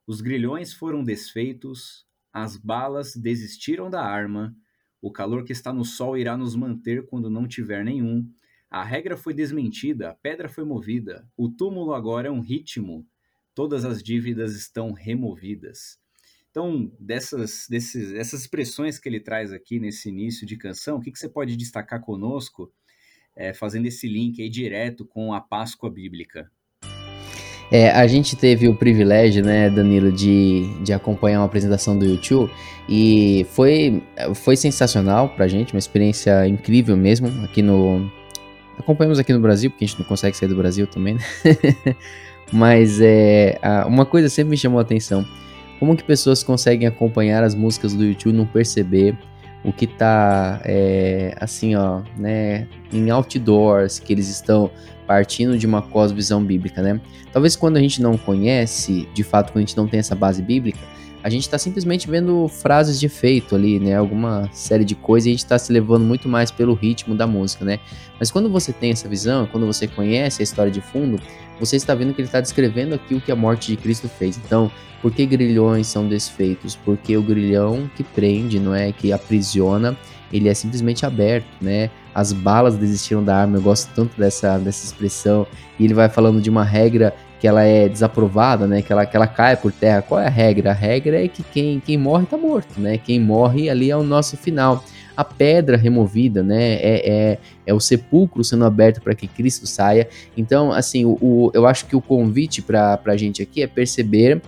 Os 0.07 0.21
grilhões 0.21 0.73
foram 0.73 1.03
desfeitos, 1.03 2.03
as 2.33 2.57
balas 2.57 3.15
desistiram 3.15 3.91
da 3.91 4.03
arma, 4.03 4.57
o 4.99 5.11
calor 5.11 5.43
que 5.43 5.53
está 5.53 5.71
no 5.71 5.85
sol 5.85 6.17
irá 6.17 6.35
nos 6.35 6.55
manter 6.55 7.05
quando 7.05 7.29
não 7.29 7.47
tiver 7.47 7.85
nenhum. 7.85 8.27
A 8.71 8.83
regra 8.83 9.15
foi 9.15 9.35
desmentida, 9.35 10.09
a 10.09 10.15
pedra 10.15 10.49
foi 10.49 10.63
movida, 10.63 11.29
o 11.37 11.47
túmulo 11.47 11.93
agora 11.93 12.27
é 12.27 12.31
um 12.31 12.41
ritmo 12.41 13.07
todas 13.53 13.85
as 13.85 14.01
dívidas 14.01 14.55
estão 14.55 14.91
removidas. 14.91 15.97
Então, 16.51 16.91
dessas, 16.99 17.65
desses, 17.67 18.13
essas 18.13 18.41
expressões 18.41 18.99
que 18.99 19.09
ele 19.09 19.19
traz 19.19 19.51
aqui 19.51 19.79
nesse 19.79 20.09
início 20.09 20.45
de 20.45 20.55
canção, 20.55 20.97
o 20.97 21.01
que, 21.01 21.11
que 21.11 21.17
você 21.17 21.27
pode 21.27 21.57
destacar 21.57 21.99
conosco, 21.99 22.71
é, 23.35 23.53
fazendo 23.53 23.87
esse 23.87 24.07
link 24.07 24.39
aí 24.39 24.49
direto 24.49 25.03
com 25.03 25.33
a 25.33 25.41
Páscoa 25.41 25.89
Bíblica? 25.89 26.51
É, 27.71 27.89
a 27.89 28.05
gente 28.05 28.35
teve 28.35 28.67
o 28.67 28.75
privilégio, 28.75 29.43
né, 29.43 29.67
Danilo, 29.67 30.11
de, 30.11 30.61
de 30.83 30.93
acompanhar 30.93 31.39
uma 31.39 31.45
apresentação 31.47 31.97
do 31.97 32.05
YouTube 32.05 32.51
e 32.87 33.47
foi, 33.49 34.03
foi 34.35 34.55
sensacional 34.55 35.29
pra 35.29 35.47
gente, 35.47 35.73
uma 35.73 35.79
experiência 35.79 36.47
incrível 36.47 36.95
mesmo 36.95 37.27
aqui 37.43 37.63
no... 37.63 38.11
Acompanhamos 38.77 39.17
aqui 39.17 39.33
no 39.33 39.39
Brasil, 39.39 39.71
porque 39.71 39.85
a 39.85 39.87
gente 39.87 39.99
não 39.99 40.05
consegue 40.05 40.37
sair 40.37 40.49
do 40.49 40.55
Brasil 40.55 40.85
também, 40.85 41.15
né? 41.15 41.21
Mas 42.53 43.01
é, 43.01 43.59
uma 43.87 44.05
coisa 44.05 44.29
sempre 44.29 44.51
me 44.51 44.57
chamou 44.57 44.77
a 44.77 44.83
atenção. 44.83 45.25
Como 45.79 45.97
que 45.97 46.03
pessoas 46.03 46.43
conseguem 46.43 46.87
acompanhar 46.87 47.43
as 47.43 47.55
músicas 47.55 47.93
do 47.93 48.05
YouTube 48.05 48.33
e 48.33 48.37
não 48.37 48.45
perceber 48.45 49.17
o 49.63 49.73
que 49.73 49.87
tá 49.87 50.61
é, 50.63 51.35
assim, 51.39 51.75
ó, 51.75 52.01
né, 52.17 52.67
em 52.91 53.09
outdoors, 53.09 53.97
que 53.97 54.13
eles 54.13 54.29
estão 54.29 54.69
partindo 55.07 55.57
de 55.57 55.65
uma 55.65 55.81
cosvisão 55.81 56.43
bíblica, 56.43 56.81
né? 56.81 57.01
Talvez 57.31 57.55
quando 57.55 57.77
a 57.77 57.79
gente 57.79 58.01
não 58.01 58.17
conhece, 58.17 59.07
de 59.13 59.23
fato, 59.23 59.51
quando 59.51 59.63
a 59.63 59.67
gente 59.67 59.75
não 59.75 59.87
tem 59.87 59.99
essa 59.99 60.15
base 60.15 60.41
bíblica, 60.41 60.79
a 61.23 61.29
gente 61.29 61.43
está 61.43 61.57
simplesmente 61.57 62.09
vendo 62.09 62.47
frases 62.49 62.99
de 62.99 63.05
efeito 63.05 63.55
ali, 63.55 63.79
né? 63.79 63.95
Alguma 63.95 64.49
série 64.51 64.83
de 64.83 64.93
coisas 64.93 65.25
e 65.25 65.29
a 65.29 65.31
gente 65.31 65.39
está 65.39 65.57
se 65.57 65.71
levando 65.71 66.03
muito 66.03 66.27
mais 66.27 66.51
pelo 66.51 66.73
ritmo 66.73 67.15
da 67.15 67.25
música, 67.25 67.63
né? 67.63 67.79
Mas 68.19 68.29
quando 68.29 68.49
você 68.49 68.73
tem 68.73 68.91
essa 68.91 69.07
visão, 69.07 69.47
quando 69.47 69.65
você 69.65 69.87
conhece 69.87 70.41
a 70.41 70.43
história 70.43 70.71
de 70.71 70.81
fundo, 70.81 71.21
você 71.59 71.75
está 71.75 71.93
vendo 71.95 72.13
que 72.13 72.21
ele 72.21 72.27
está 72.27 72.41
descrevendo 72.41 72.95
aqui 72.95 73.15
o 73.15 73.21
que 73.21 73.31
a 73.31 73.35
morte 73.35 73.71
de 73.71 73.77
Cristo 73.77 74.07
fez. 74.07 74.37
Então, 74.37 74.71
por 75.01 75.11
que 75.11 75.25
grilhões 75.25 75.87
são 75.87 76.07
desfeitos? 76.07 76.75
Porque 76.75 77.15
o 77.17 77.21
grilhão 77.21 77.89
que 77.95 78.03
prende, 78.03 78.59
não 78.59 78.73
é? 78.73 78.91
Que 78.91 79.11
aprisiona, 79.11 79.97
ele 80.31 80.49
é 80.49 80.53
simplesmente 80.53 81.05
aberto, 81.05 81.45
né? 81.61 81.89
As 82.15 82.31
balas 82.31 82.77
desistiram 82.77 83.23
da 83.23 83.35
arma, 83.35 83.57
eu 83.57 83.61
gosto 83.61 83.91
tanto 83.93 84.17
dessa, 84.17 84.57
dessa 84.57 84.85
expressão. 84.85 85.45
E 85.79 85.85
ele 85.85 85.93
vai 85.93 86.09
falando 86.09 86.41
de 86.41 86.49
uma 86.49 86.63
regra 86.63 87.13
que 87.39 87.47
ela 87.47 87.63
é 87.63 87.89
desaprovada, 87.89 88.65
né? 88.65 88.81
Que 88.81 88.93
ela, 88.93 89.05
que 89.05 89.17
ela 89.17 89.27
cai 89.27 89.57
por 89.57 89.71
terra. 89.71 90.01
Qual 90.01 90.19
é 90.19 90.27
a 90.27 90.29
regra? 90.29 90.71
A 90.71 90.73
regra 90.73 91.23
é 91.23 91.27
que 91.27 91.43
quem, 91.43 91.79
quem 91.81 91.97
morre 91.97 92.23
está 92.23 92.37
morto, 92.37 92.79
né? 92.79 92.97
Quem 92.97 93.19
morre 93.19 93.69
ali 93.69 93.91
é 93.91 93.97
o 93.97 94.03
nosso 94.03 94.37
final. 94.37 94.83
A 95.15 95.23
pedra 95.23 95.77
removida, 95.77 96.41
né? 96.41 96.73
É, 96.73 97.09
é, 97.09 97.37
é 97.67 97.73
o 97.73 97.79
sepulcro 97.79 98.43
sendo 98.43 98.65
aberto 98.65 99.01
para 99.01 99.13
que 99.13 99.27
Cristo 99.27 99.67
saia. 99.67 100.07
Então, 100.35 100.71
assim, 100.71 101.05
o, 101.05 101.17
o 101.21 101.51
eu 101.53 101.67
acho 101.67 101.85
que 101.85 101.95
o 101.95 102.01
convite 102.01 102.61
para 102.61 102.99
a 103.05 103.17
gente 103.17 103.41
aqui 103.41 103.61
é 103.61 103.67
perceber 103.67 104.41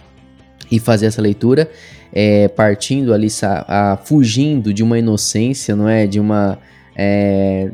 e 0.71 0.79
fazer 0.79 1.05
essa 1.05 1.21
leitura, 1.21 1.69
é, 2.11 2.47
partindo 2.47 3.13
ali, 3.13 3.27
a, 3.43 3.97
fugindo 4.03 4.73
de 4.73 4.83
uma 4.83 4.97
inocência, 4.97 5.75
não 5.75 5.87
é? 5.87 6.07
De 6.07 6.19
uma. 6.19 6.57
É, 6.95 7.71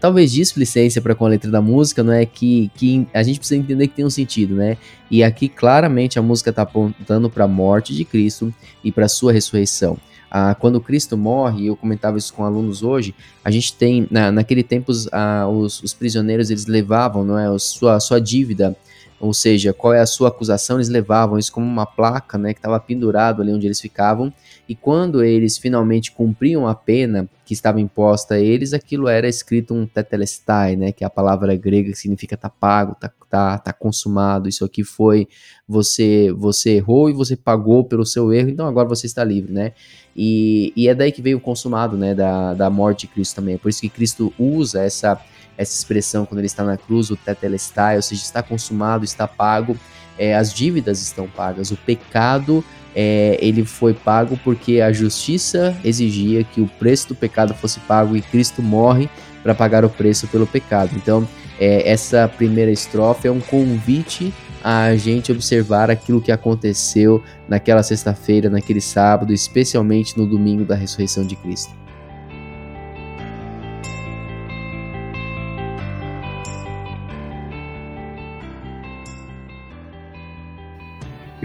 talvez 0.00 0.32
displicência 0.32 1.00
para 1.00 1.14
com 1.14 1.24
a 1.24 1.28
letra 1.28 1.50
da 1.50 1.60
música, 1.60 2.02
não 2.02 2.12
é? 2.12 2.26
Que, 2.26 2.70
que 2.74 3.06
a 3.14 3.22
gente 3.22 3.38
precisa 3.38 3.60
entender 3.60 3.86
que 3.88 3.94
tem 3.94 4.04
um 4.04 4.10
sentido, 4.10 4.54
né? 4.54 4.76
E 5.10 5.22
aqui 5.22 5.48
claramente 5.48 6.18
a 6.18 6.22
música 6.22 6.50
está 6.50 6.62
apontando 6.62 7.30
para 7.30 7.44
a 7.44 7.48
morte 7.48 7.94
de 7.94 8.04
Cristo 8.04 8.52
e 8.82 8.90
para 8.90 9.08
sua 9.08 9.32
ressurreição. 9.32 9.96
Ah, 10.30 10.54
quando 10.54 10.80
Cristo 10.80 11.16
morre, 11.16 11.66
eu 11.66 11.76
comentava 11.76 12.18
isso 12.18 12.32
com 12.34 12.44
alunos 12.44 12.82
hoje, 12.82 13.14
a 13.44 13.50
gente 13.50 13.72
tem, 13.74 14.06
na, 14.10 14.32
naquele 14.32 14.62
tempo, 14.62 14.92
ah, 15.12 15.46
os, 15.48 15.82
os, 15.82 15.94
prisioneiros 15.94 16.50
eles 16.50 16.66
levavam 16.66 17.24
não 17.24 17.38
é, 17.38 17.46
a 17.46 17.58
sua, 17.58 18.00
sua 18.00 18.20
dívida 18.20 18.76
ou 19.18 19.32
seja, 19.32 19.72
qual 19.72 19.94
é 19.94 20.00
a 20.00 20.06
sua 20.06 20.28
acusação, 20.28 20.76
eles 20.76 20.88
levavam 20.88 21.38
isso 21.38 21.52
como 21.52 21.66
uma 21.66 21.86
placa, 21.86 22.36
né, 22.36 22.52
que 22.52 22.58
estava 22.58 22.78
pendurado 22.78 23.40
ali 23.40 23.52
onde 23.52 23.66
eles 23.66 23.80
ficavam, 23.80 24.32
e 24.68 24.74
quando 24.74 25.22
eles 25.22 25.56
finalmente 25.56 26.12
cumpriam 26.12 26.66
a 26.66 26.74
pena 26.74 27.28
que 27.44 27.54
estava 27.54 27.80
imposta 27.80 28.34
a 28.34 28.38
eles, 28.38 28.72
aquilo 28.72 29.08
era 29.08 29.28
escrito 29.28 29.72
um 29.72 29.86
tetelestai, 29.86 30.76
né, 30.76 30.92
que 30.92 31.02
é 31.02 31.06
a 31.06 31.10
palavra 31.10 31.54
grega 31.56 31.90
que 31.90 31.98
significa 31.98 32.36
tá 32.36 32.50
pago, 32.50 32.94
tá, 32.94 33.10
tá, 33.30 33.58
tá 33.58 33.72
consumado, 33.72 34.48
isso 34.48 34.64
aqui 34.64 34.84
foi, 34.84 35.26
você 35.66 36.30
você 36.36 36.72
errou 36.72 37.08
e 37.08 37.12
você 37.12 37.36
pagou 37.36 37.84
pelo 37.84 38.04
seu 38.04 38.32
erro, 38.32 38.50
então 38.50 38.66
agora 38.66 38.88
você 38.88 39.06
está 39.06 39.24
livre, 39.24 39.52
né, 39.52 39.72
e, 40.14 40.72
e 40.76 40.88
é 40.88 40.94
daí 40.94 41.10
que 41.10 41.22
veio 41.22 41.38
o 41.38 41.40
consumado, 41.40 41.96
né, 41.96 42.14
da, 42.14 42.52
da 42.52 42.68
morte 42.68 43.06
de 43.06 43.14
Cristo 43.14 43.36
também, 43.36 43.54
é 43.54 43.58
por 43.58 43.70
isso 43.70 43.80
que 43.80 43.88
Cristo 43.88 44.32
usa 44.38 44.82
essa 44.82 45.18
essa 45.56 45.74
expressão 45.76 46.26
quando 46.26 46.38
ele 46.38 46.46
está 46.46 46.64
na 46.64 46.76
cruz, 46.76 47.10
o 47.10 47.16
tetelestai, 47.16 47.96
ou 47.96 48.02
seja, 48.02 48.22
está 48.22 48.42
consumado, 48.42 49.04
está 49.04 49.26
pago, 49.26 49.76
é, 50.18 50.34
as 50.34 50.52
dívidas 50.52 51.02
estão 51.02 51.26
pagas, 51.28 51.70
o 51.70 51.76
pecado 51.76 52.64
é, 52.94 53.36
ele 53.42 53.62
foi 53.62 53.92
pago 53.92 54.38
porque 54.42 54.80
a 54.80 54.90
justiça 54.90 55.76
exigia 55.84 56.42
que 56.42 56.62
o 56.62 56.66
preço 56.66 57.08
do 57.08 57.14
pecado 57.14 57.52
fosse 57.52 57.78
pago 57.80 58.16
e 58.16 58.22
Cristo 58.22 58.62
morre 58.62 59.10
para 59.42 59.54
pagar 59.54 59.84
o 59.84 59.90
preço 59.90 60.26
pelo 60.28 60.46
pecado. 60.46 60.92
Então, 60.96 61.28
é, 61.60 61.88
essa 61.88 62.26
primeira 62.26 62.70
estrofe 62.70 63.28
é 63.28 63.30
um 63.30 63.40
convite 63.40 64.32
a 64.64 64.96
gente 64.96 65.30
observar 65.30 65.90
aquilo 65.90 66.22
que 66.22 66.32
aconteceu 66.32 67.22
naquela 67.46 67.82
sexta-feira, 67.82 68.48
naquele 68.48 68.80
sábado, 68.80 69.32
especialmente 69.32 70.16
no 70.16 70.26
domingo 70.26 70.64
da 70.64 70.74
ressurreição 70.74 71.24
de 71.24 71.36
Cristo. 71.36 71.72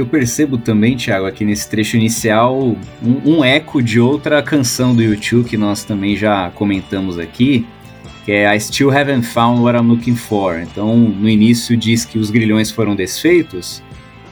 Eu 0.02 0.08
percebo 0.08 0.58
também, 0.58 0.98
Thiago, 0.98 1.28
aqui 1.28 1.46
nesse 1.46 1.70
trecho 1.70 1.96
inicial, 1.96 2.76
um, 3.04 3.22
um, 3.24 3.46
eco 3.46 3.84
de 3.84 4.00
outra 4.00 4.42
canção 4.42 4.96
do 4.96 5.04
YouTube 5.04 5.48
que 5.48 5.56
nós 5.56 5.84
também 5.84 6.16
já 6.16 6.50
comentamos 6.56 7.20
aqui, 7.20 7.68
que 8.26 8.32
é 8.32 8.52
I 8.52 8.60
Still 8.60 8.90
Haven't 8.90 9.28
Found 9.28 9.62
What 9.62 9.78
I'm 9.78 9.88
Looking 9.88 10.16
For. 10.16 10.60
Então, 10.60 10.98
no 10.98 11.30
início 11.30 11.78
diz 11.78 12.04
que 12.04 12.18
os 12.18 12.32
grilhões 12.32 12.72
foram 12.72 12.96
desfeitos, 12.96 13.84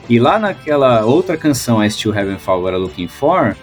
e 0.10 0.18
lá 0.18 0.40
naquela 0.40 1.06
outra 1.06 1.38
canção, 1.38 1.86
I 1.86 1.92
Still 1.92 2.18
Haven't 2.18 2.42
Found 2.42 2.64
What 2.64 2.76
I'm 2.76 2.82
Looking 2.82 3.08
For, 3.08 3.56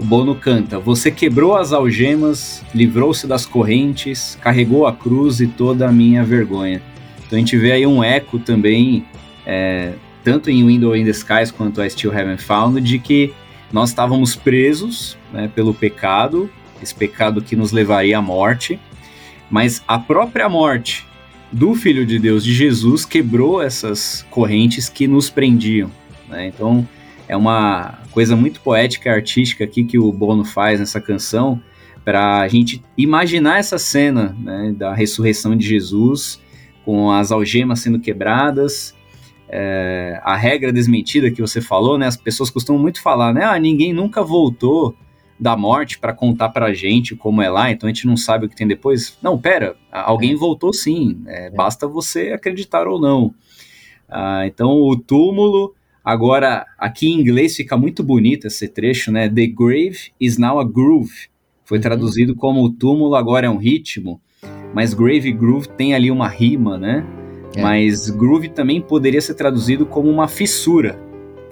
o 0.00 0.04
Bono 0.04 0.34
canta: 0.34 0.80
Você 0.80 1.12
quebrou 1.12 1.54
as 1.54 1.72
algemas, 1.72 2.64
livrou-se 2.74 3.28
das 3.28 3.46
correntes, 3.46 4.36
carregou 4.40 4.88
a 4.88 4.92
cruz 4.92 5.38
e 5.38 5.46
toda 5.46 5.88
a 5.88 5.92
minha 5.92 6.24
vergonha. 6.24 6.82
Então 7.24 7.36
a 7.36 7.38
gente 7.38 7.56
vê 7.56 7.70
aí 7.70 7.86
um 7.86 8.02
eco 8.02 8.40
também 8.40 9.04
é, 9.46 9.92
tanto 10.24 10.50
em 10.50 10.66
Window 10.66 10.96
in 10.96 11.04
the 11.04 11.12
Skies 11.12 11.50
quanto 11.50 11.82
I 11.82 11.90
Still 11.90 12.10
Haven't 12.10 12.42
Found, 12.42 12.80
de 12.80 12.98
que 12.98 13.32
nós 13.70 13.90
estávamos 13.90 14.34
presos 14.34 15.18
né, 15.32 15.50
pelo 15.54 15.74
pecado, 15.74 16.50
esse 16.82 16.94
pecado 16.94 17.42
que 17.42 17.54
nos 17.54 17.70
levaria 17.70 18.18
à 18.18 18.22
morte, 18.22 18.80
mas 19.50 19.84
a 19.86 19.98
própria 19.98 20.48
morte 20.48 21.06
do 21.52 21.74
Filho 21.74 22.04
de 22.04 22.18
Deus, 22.18 22.42
de 22.42 22.52
Jesus, 22.52 23.04
quebrou 23.04 23.62
essas 23.62 24.26
correntes 24.30 24.88
que 24.88 25.06
nos 25.06 25.28
prendiam. 25.30 25.90
Né? 26.28 26.48
Então 26.48 26.88
é 27.28 27.36
uma 27.36 27.98
coisa 28.10 28.34
muito 28.34 28.60
poética 28.60 29.10
e 29.10 29.12
artística 29.12 29.64
aqui 29.64 29.84
que 29.84 29.98
o 29.98 30.10
Bono 30.10 30.44
faz 30.44 30.80
nessa 30.80 31.00
canção, 31.00 31.60
para 32.04 32.40
a 32.40 32.48
gente 32.48 32.82
imaginar 32.98 33.58
essa 33.58 33.78
cena 33.78 34.36
né, 34.38 34.74
da 34.76 34.94
ressurreição 34.94 35.56
de 35.56 35.66
Jesus, 35.66 36.40
com 36.84 37.10
as 37.10 37.32
algemas 37.32 37.80
sendo 37.80 37.98
quebradas, 37.98 38.94
é, 39.48 40.20
a 40.22 40.36
regra 40.36 40.72
desmentida 40.72 41.30
que 41.30 41.40
você 41.40 41.60
falou, 41.60 41.98
né? 41.98 42.06
As 42.06 42.16
pessoas 42.16 42.50
costumam 42.50 42.80
muito 42.80 43.00
falar, 43.02 43.32
né? 43.32 43.44
Ah, 43.44 43.58
ninguém 43.58 43.92
nunca 43.92 44.22
voltou 44.22 44.96
da 45.38 45.56
morte 45.56 45.98
para 45.98 46.12
contar 46.12 46.50
para 46.50 46.66
a 46.66 46.72
gente 46.72 47.16
como 47.16 47.42
é 47.42 47.50
lá, 47.50 47.70
então 47.70 47.88
a 47.88 47.92
gente 47.92 48.06
não 48.06 48.16
sabe 48.16 48.46
o 48.46 48.48
que 48.48 48.56
tem 48.56 48.66
depois. 48.66 49.18
Não, 49.22 49.38
pera, 49.38 49.76
alguém 49.90 50.32
é. 50.32 50.36
voltou 50.36 50.72
sim, 50.72 51.22
é, 51.26 51.46
é. 51.46 51.50
basta 51.50 51.86
você 51.86 52.32
acreditar 52.32 52.86
ou 52.86 53.00
não. 53.00 53.34
Ah, 54.08 54.46
então 54.46 54.70
o 54.80 54.96
túmulo, 54.96 55.74
agora 56.04 56.64
aqui 56.78 57.08
em 57.08 57.20
inglês 57.20 57.56
fica 57.56 57.76
muito 57.76 58.02
bonito 58.02 58.46
esse 58.46 58.68
trecho, 58.68 59.10
né? 59.10 59.28
The 59.28 59.46
grave 59.46 60.12
is 60.20 60.38
now 60.38 60.60
a 60.60 60.64
groove. 60.64 61.28
Foi 61.64 61.78
uhum. 61.78 61.82
traduzido 61.82 62.34
como 62.34 62.62
o 62.62 62.70
túmulo 62.70 63.14
agora 63.14 63.46
é 63.46 63.50
um 63.50 63.56
ritmo, 63.56 64.20
mas 64.72 64.94
grave 64.94 65.28
e 65.28 65.32
groove 65.32 65.68
tem 65.68 65.94
ali 65.94 66.10
uma 66.10 66.28
rima, 66.28 66.78
né? 66.78 67.04
É. 67.56 67.62
Mas 67.62 68.10
groove 68.10 68.48
também 68.48 68.80
poderia 68.80 69.20
ser 69.20 69.34
traduzido 69.34 69.86
como 69.86 70.10
uma 70.10 70.28
fissura, 70.28 70.98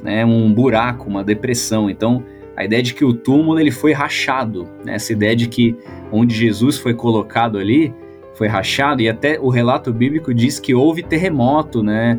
né? 0.02 0.24
um 0.24 0.52
buraco, 0.52 1.08
uma 1.08 1.22
depressão. 1.22 1.88
Então, 1.88 2.24
a 2.56 2.64
ideia 2.64 2.82
de 2.82 2.94
que 2.94 3.04
o 3.04 3.14
túmulo 3.14 3.58
ele 3.58 3.70
foi 3.70 3.92
rachado, 3.92 4.68
né? 4.84 4.94
essa 4.94 5.12
ideia 5.12 5.34
de 5.34 5.48
que 5.48 5.76
onde 6.10 6.34
Jesus 6.34 6.78
foi 6.78 6.94
colocado 6.94 7.58
ali 7.58 7.92
foi 8.34 8.48
rachado 8.48 9.02
e 9.02 9.08
até 9.08 9.38
o 9.38 9.48
relato 9.48 9.92
bíblico 9.92 10.32
diz 10.32 10.58
que 10.58 10.74
houve 10.74 11.02
terremoto, 11.02 11.82
né? 11.82 12.18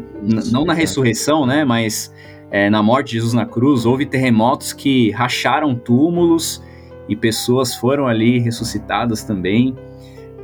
Não 0.51 0.63
na 0.63 0.73
ressurreição, 0.73 1.45
né? 1.45 1.65
Mas 1.65 2.13
é, 2.51 2.69
na 2.69 2.83
morte 2.83 3.07
de 3.07 3.13
Jesus 3.15 3.33
na 3.33 3.45
cruz 3.45 3.85
houve 3.85 4.05
terremotos 4.05 4.73
que 4.73 5.09
racharam 5.11 5.75
túmulos 5.75 6.63
e 7.09 7.15
pessoas 7.15 7.75
foram 7.75 8.07
ali 8.07 8.39
ressuscitadas 8.39 9.23
também. 9.23 9.75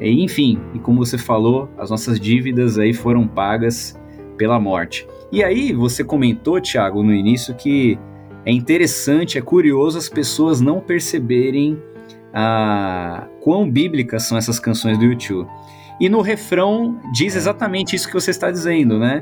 Enfim, 0.02 0.60
e 0.74 0.80
como 0.80 1.04
você 1.04 1.18
falou, 1.18 1.70
as 1.78 1.90
nossas 1.90 2.20
dívidas 2.20 2.78
aí 2.78 2.94
foram 2.94 3.28
pagas 3.28 4.00
pela 4.38 4.60
morte. 4.60 5.06
E 5.32 5.44
aí 5.44 5.74
você 5.74 6.04
comentou, 6.04 6.60
Tiago, 6.62 7.04
no 7.04 7.14
início 7.14 7.54
que 7.54 8.00
é 8.46 8.52
interessante, 8.52 9.38
é 9.38 9.42
curioso 9.42 9.98
as 9.98 10.08
pessoas 10.08 10.62
não 10.62 10.80
perceberem 10.80 11.78
a 12.34 13.28
quão 13.42 13.70
bíblicas 13.70 14.24
são 14.24 14.38
essas 14.38 14.60
canções 14.60 14.98
do 14.98 15.06
YouTube. 15.06 15.50
E 16.00 16.08
no 16.08 16.22
refrão 16.22 16.98
diz 17.14 17.36
exatamente 17.36 17.96
isso 17.96 18.08
que 18.08 18.14
você 18.14 18.32
está 18.32 18.50
dizendo, 18.50 18.98
né? 18.98 19.22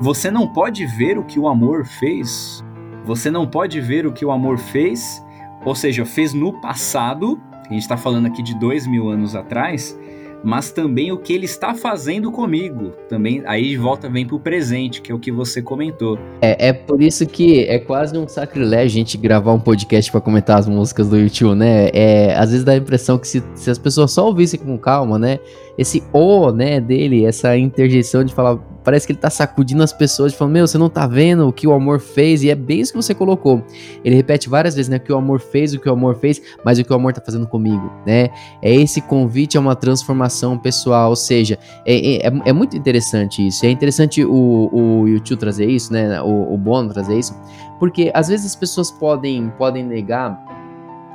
Você 0.00 0.30
não 0.30 0.48
pode 0.48 0.86
ver 0.86 1.18
o 1.18 1.24
que 1.24 1.38
o 1.38 1.46
amor 1.46 1.84
fez. 1.84 2.64
Você 3.04 3.30
não 3.30 3.46
pode 3.46 3.80
ver 3.80 4.06
o 4.06 4.12
que 4.12 4.24
o 4.24 4.30
amor 4.30 4.56
fez, 4.56 5.22
ou 5.64 5.74
seja, 5.74 6.06
fez 6.06 6.32
no 6.32 6.58
passado. 6.60 7.38
A 7.52 7.72
gente 7.72 7.82
está 7.82 7.96
falando 7.96 8.26
aqui 8.26 8.42
de 8.42 8.58
dois 8.58 8.86
mil 8.86 9.10
anos 9.10 9.36
atrás 9.36 9.98
mas 10.44 10.70
também 10.70 11.10
o 11.10 11.18
que 11.18 11.32
ele 11.32 11.46
está 11.46 11.74
fazendo 11.74 12.30
comigo. 12.30 12.92
Também 13.08 13.42
aí 13.46 13.70
de 13.70 13.76
volta 13.76 14.08
vem 14.08 14.26
para 14.26 14.36
o 14.36 14.40
presente, 14.40 15.00
que 15.00 15.10
é 15.10 15.14
o 15.14 15.18
que 15.18 15.32
você 15.32 15.62
comentou. 15.62 16.18
É, 16.42 16.68
é 16.68 16.72
por 16.72 17.02
isso 17.02 17.26
que 17.26 17.64
é 17.64 17.78
quase 17.78 18.16
um 18.16 18.28
sacrilégio 18.28 18.86
a 18.86 18.98
gente 18.98 19.16
gravar 19.16 19.52
um 19.52 19.60
podcast 19.60 20.10
para 20.10 20.20
comentar 20.20 20.58
as 20.58 20.68
músicas 20.68 21.08
do 21.08 21.18
YouTube, 21.18 21.56
né? 21.56 21.88
É, 21.92 22.34
às 22.34 22.50
vezes 22.50 22.64
dá 22.64 22.72
a 22.72 22.76
impressão 22.76 23.18
que 23.18 23.26
se, 23.26 23.42
se 23.54 23.70
as 23.70 23.78
pessoas 23.78 24.12
só 24.12 24.26
ouvissem 24.26 24.60
com 24.60 24.76
calma, 24.78 25.18
né? 25.18 25.38
Esse 25.78 26.02
o, 26.12 26.52
né, 26.52 26.80
dele, 26.80 27.24
essa 27.24 27.56
interjeição 27.56 28.22
de 28.22 28.32
falar 28.32 28.58
parece 28.84 29.06
que 29.06 29.12
ele 29.12 29.18
tá 29.18 29.30
sacudindo 29.30 29.82
as 29.82 29.92
pessoas, 29.92 30.34
falando, 30.34 30.52
meu, 30.52 30.66
você 30.66 30.76
não 30.76 30.90
tá 30.90 31.06
vendo 31.06 31.48
o 31.48 31.52
que 31.52 31.66
o 31.66 31.72
amor 31.72 31.98
fez, 31.98 32.42
e 32.44 32.50
é 32.50 32.54
bem 32.54 32.80
isso 32.80 32.92
que 32.92 33.02
você 33.02 33.14
colocou. 33.14 33.64
Ele 34.04 34.14
repete 34.14 34.48
várias 34.48 34.74
vezes, 34.74 34.88
né, 34.88 34.98
o 34.98 35.00
que 35.00 35.12
o 35.12 35.16
amor 35.16 35.40
fez, 35.40 35.72
o 35.74 35.80
que 35.80 35.88
o 35.88 35.92
amor 35.92 36.16
fez, 36.16 36.40
mas 36.64 36.78
o 36.78 36.84
que 36.84 36.92
o 36.92 36.94
amor 36.96 37.12
tá 37.12 37.22
fazendo 37.24 37.46
comigo, 37.46 37.90
né? 38.06 38.28
É 38.62 38.74
esse 38.74 39.00
convite 39.00 39.56
a 39.56 39.60
uma 39.60 39.74
transformação 39.74 40.58
pessoal, 40.58 41.10
ou 41.10 41.16
seja, 41.16 41.58
é, 41.86 42.26
é, 42.26 42.32
é 42.44 42.52
muito 42.52 42.76
interessante 42.76 43.46
isso. 43.46 43.64
É 43.64 43.70
interessante 43.70 44.24
o, 44.24 44.70
o 44.72 45.08
YouTube 45.08 45.38
trazer 45.38 45.66
isso, 45.66 45.92
né, 45.92 46.20
o, 46.20 46.52
o 46.52 46.58
Bono 46.58 46.92
trazer 46.92 47.18
isso, 47.18 47.34
porque 47.80 48.10
às 48.14 48.28
vezes 48.28 48.46
as 48.46 48.56
pessoas 48.56 48.90
podem, 48.90 49.50
podem 49.56 49.82
negar 49.82 50.54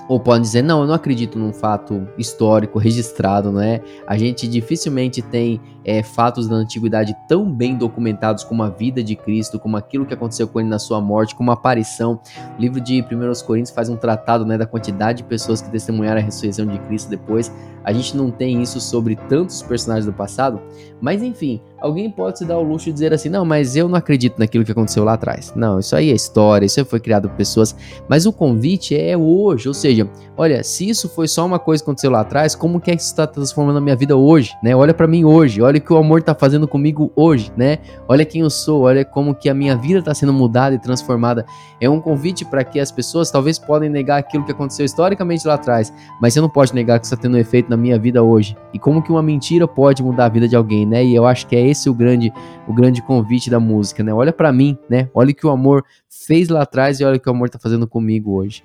ou 0.09 0.19
podem 0.19 0.41
dizer, 0.41 0.63
não, 0.63 0.81
eu 0.81 0.87
não 0.87 0.95
acredito 0.95 1.37
num 1.37 1.53
fato 1.53 2.07
histórico 2.17 2.79
registrado, 2.79 3.51
não 3.51 3.61
é? 3.61 3.79
A 4.07 4.17
gente 4.17 4.47
dificilmente 4.47 5.21
tem 5.21 5.61
é, 5.83 6.03
fatos 6.03 6.47
da 6.47 6.55
antiguidade 6.55 7.15
tão 7.27 7.51
bem 7.51 7.75
documentados 7.75 8.43
como 8.43 8.63
a 8.63 8.69
vida 8.69 9.03
de 9.03 9.15
Cristo, 9.15 9.59
como 9.59 9.77
aquilo 9.77 10.05
que 10.05 10.13
aconteceu 10.13 10.47
com 10.47 10.59
ele 10.59 10.69
na 10.69 10.79
sua 10.79 10.99
morte, 11.01 11.35
como 11.35 11.51
a 11.51 11.53
aparição. 11.53 12.19
O 12.57 12.61
livro 12.61 12.79
de 12.81 13.01
1 13.01 13.45
Coríntios 13.45 13.73
faz 13.73 13.89
um 13.89 13.95
tratado 13.95 14.45
né, 14.45 14.57
da 14.57 14.65
quantidade 14.65 15.19
de 15.19 15.23
pessoas 15.23 15.61
que 15.61 15.69
testemunharam 15.69 16.21
a 16.21 16.23
ressurreição 16.23 16.65
de 16.65 16.79
Cristo 16.79 17.09
depois. 17.09 17.51
A 17.83 17.93
gente 17.93 18.15
não 18.15 18.29
tem 18.29 18.61
isso 18.61 18.79
sobre 18.79 19.15
tantos 19.15 19.61
personagens 19.61 20.05
do 20.05 20.13
passado, 20.13 20.61
mas 21.01 21.23
enfim, 21.23 21.61
alguém 21.79 22.11
pode 22.11 22.39
se 22.39 22.45
dar 22.45 22.57
o 22.57 22.63
luxo 22.63 22.85
de 22.85 22.93
dizer 22.93 23.13
assim: 23.13 23.29
não, 23.29 23.45
mas 23.45 23.75
eu 23.75 23.87
não 23.87 23.95
acredito 23.95 24.37
naquilo 24.37 24.65
que 24.65 24.71
aconteceu 24.71 25.03
lá 25.03 25.13
atrás. 25.13 25.53
Não, 25.55 25.79
isso 25.79 25.95
aí 25.95 26.11
é 26.11 26.13
história, 26.13 26.65
isso 26.65 26.79
aí 26.79 26.85
foi 26.85 26.99
criado 26.99 27.29
por 27.29 27.37
pessoas. 27.37 27.75
Mas 28.07 28.25
o 28.25 28.33
convite 28.33 28.95
é 28.95 29.17
hoje, 29.17 29.67
ou 29.67 29.73
seja, 29.73 30.09
olha, 30.37 30.63
se 30.63 30.89
isso 30.89 31.07
foi 31.07 31.27
só 31.27 31.45
uma 31.45 31.57
coisa 31.57 31.81
que 31.81 31.89
aconteceu 31.89 32.11
lá 32.11 32.21
atrás, 32.21 32.53
como 32.53 32.79
que 32.79 32.91
é 32.91 32.95
que 32.95 33.01
isso 33.01 33.11
está 33.11 33.25
transformando 33.25 33.77
a 33.77 33.81
minha 33.81 33.95
vida 33.95 34.15
hoje, 34.15 34.53
né? 34.61 34.75
Olha 34.75 34.93
para 34.93 35.07
mim 35.07 35.23
hoje, 35.23 35.61
olha 35.61 35.68
o 35.77 35.81
que 35.81 35.93
o 35.93 35.97
amor 35.97 36.19
está 36.19 36.33
fazendo 36.33 36.67
comigo 36.67 37.11
hoje, 37.15 37.51
né? 37.55 37.77
Olha 38.07 38.25
quem 38.25 38.41
eu 38.41 38.49
sou, 38.49 38.83
olha 38.83 39.05
como 39.05 39.35
que 39.35 39.49
a 39.49 39.53
minha 39.53 39.75
vida 39.75 39.99
está 39.99 40.13
sendo 40.13 40.33
mudada 40.33 40.75
e 40.75 40.79
transformada. 40.79 41.45
É 41.79 41.89
um 41.89 42.01
convite 42.01 42.43
para 42.43 42.63
que 42.63 42.79
as 42.79 42.91
pessoas 42.91 43.29
talvez 43.29 43.59
podem 43.59 43.89
negar 43.89 44.17
aquilo 44.17 44.43
que 44.43 44.51
aconteceu 44.51 44.85
historicamente 44.85 45.47
lá 45.47 45.53
atrás, 45.53 45.93
mas 46.21 46.33
você 46.33 46.41
não 46.41 46.49
pode 46.49 46.73
negar 46.73 46.99
que 46.99 47.05
isso 47.05 47.13
está 47.13 47.21
tendo 47.21 47.35
um 47.35 47.39
efeito 47.39 47.69
na 47.69 47.77
minha 47.77 47.99
vida 47.99 48.23
hoje. 48.23 48.57
E 48.73 48.79
como 48.79 49.01
que 49.03 49.11
uma 49.11 49.21
mentira 49.21 49.67
pode 49.67 50.01
mudar 50.01 50.25
a 50.25 50.29
vida 50.29 50.47
de 50.47 50.55
alguém, 50.55 50.85
né? 50.85 51.03
E 51.03 51.13
eu 51.13 51.25
acho 51.25 51.45
que 51.45 51.55
é 51.55 51.67
esse 51.67 51.89
o 51.89 51.93
grande, 51.93 52.33
o 52.67 52.73
grande 52.73 53.01
convite 53.01 53.49
da 53.49 53.59
música, 53.59 54.03
né? 54.03 54.13
Olha 54.13 54.33
para 54.33 54.51
mim, 54.51 54.77
né? 54.89 55.09
Olha 55.13 55.31
o 55.31 55.35
que 55.35 55.45
o 55.45 55.49
amor 55.49 55.83
fez 56.09 56.49
lá 56.49 56.63
atrás 56.63 56.99
e 56.99 57.05
olha 57.05 57.17
o 57.17 57.19
que 57.19 57.29
o 57.29 57.31
amor 57.31 57.49
tá 57.49 57.59
fazendo 57.59 57.87
comigo 57.87 58.33
hoje. 58.33 58.63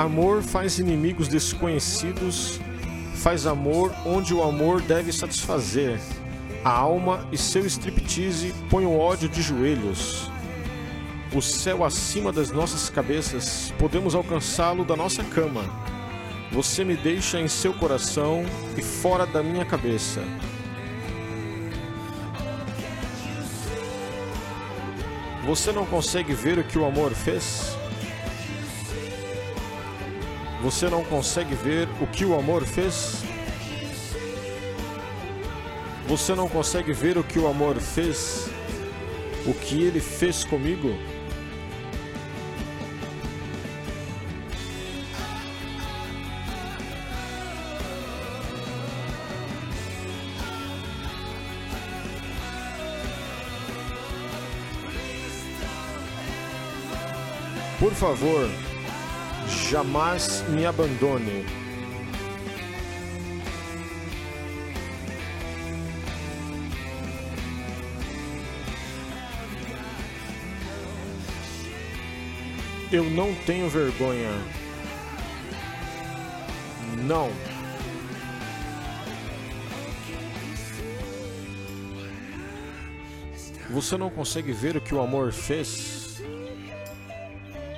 Amor 0.00 0.42
faz 0.42 0.78
inimigos 0.78 1.28
desconhecidos, 1.28 2.60
faz 3.14 3.46
amor 3.46 3.92
onde 4.06 4.32
o 4.32 4.42
amor 4.42 4.80
deve 4.80 5.12
satisfazer. 5.12 5.98
A 6.64 6.70
alma 6.70 7.26
e 7.32 7.38
seu 7.38 7.64
striptease 7.66 8.54
põe 8.68 8.84
o 8.84 8.98
ódio 8.98 9.28
de 9.28 9.40
joelhos 9.42 10.30
o 11.34 11.42
céu 11.42 11.84
acima 11.84 12.32
das 12.32 12.50
nossas 12.50 12.88
cabeças, 12.88 13.72
podemos 13.78 14.14
alcançá-lo 14.14 14.84
da 14.84 14.96
nossa 14.96 15.22
cama. 15.22 15.62
Você 16.50 16.84
me 16.84 16.96
deixa 16.96 17.38
em 17.38 17.48
seu 17.48 17.74
coração 17.74 18.44
e 18.76 18.82
fora 18.82 19.26
da 19.26 19.42
minha 19.42 19.64
cabeça. 19.64 20.22
Você 25.44 25.72
não 25.72 25.84
consegue 25.86 26.32
ver 26.32 26.58
o 26.58 26.64
que 26.64 26.78
o 26.78 26.86
amor 26.86 27.12
fez? 27.12 27.77
Você 30.60 30.90
não 30.90 31.04
consegue 31.04 31.54
ver 31.54 31.88
o 32.00 32.06
que 32.06 32.24
o 32.24 32.36
amor 32.36 32.66
fez? 32.66 33.22
Você 36.08 36.34
não 36.34 36.48
consegue 36.48 36.92
ver 36.92 37.16
o 37.16 37.22
que 37.22 37.38
o 37.38 37.46
amor 37.46 37.76
fez? 37.76 38.50
O 39.46 39.54
que 39.54 39.84
ele 39.84 40.00
fez 40.00 40.44
comigo? 40.44 40.88
Por 57.78 57.92
favor, 57.92 58.50
jamais 59.68 60.42
me 60.48 60.64
abandone. 60.64 61.44
Eu 72.90 73.04
não 73.04 73.34
tenho 73.44 73.68
vergonha. 73.68 74.30
Não. 77.04 77.30
Você 83.68 83.98
não 83.98 84.08
consegue 84.08 84.50
ver 84.50 84.78
o 84.78 84.80
que 84.80 84.94
o 84.94 85.00
amor 85.02 85.30
fez? 85.30 86.22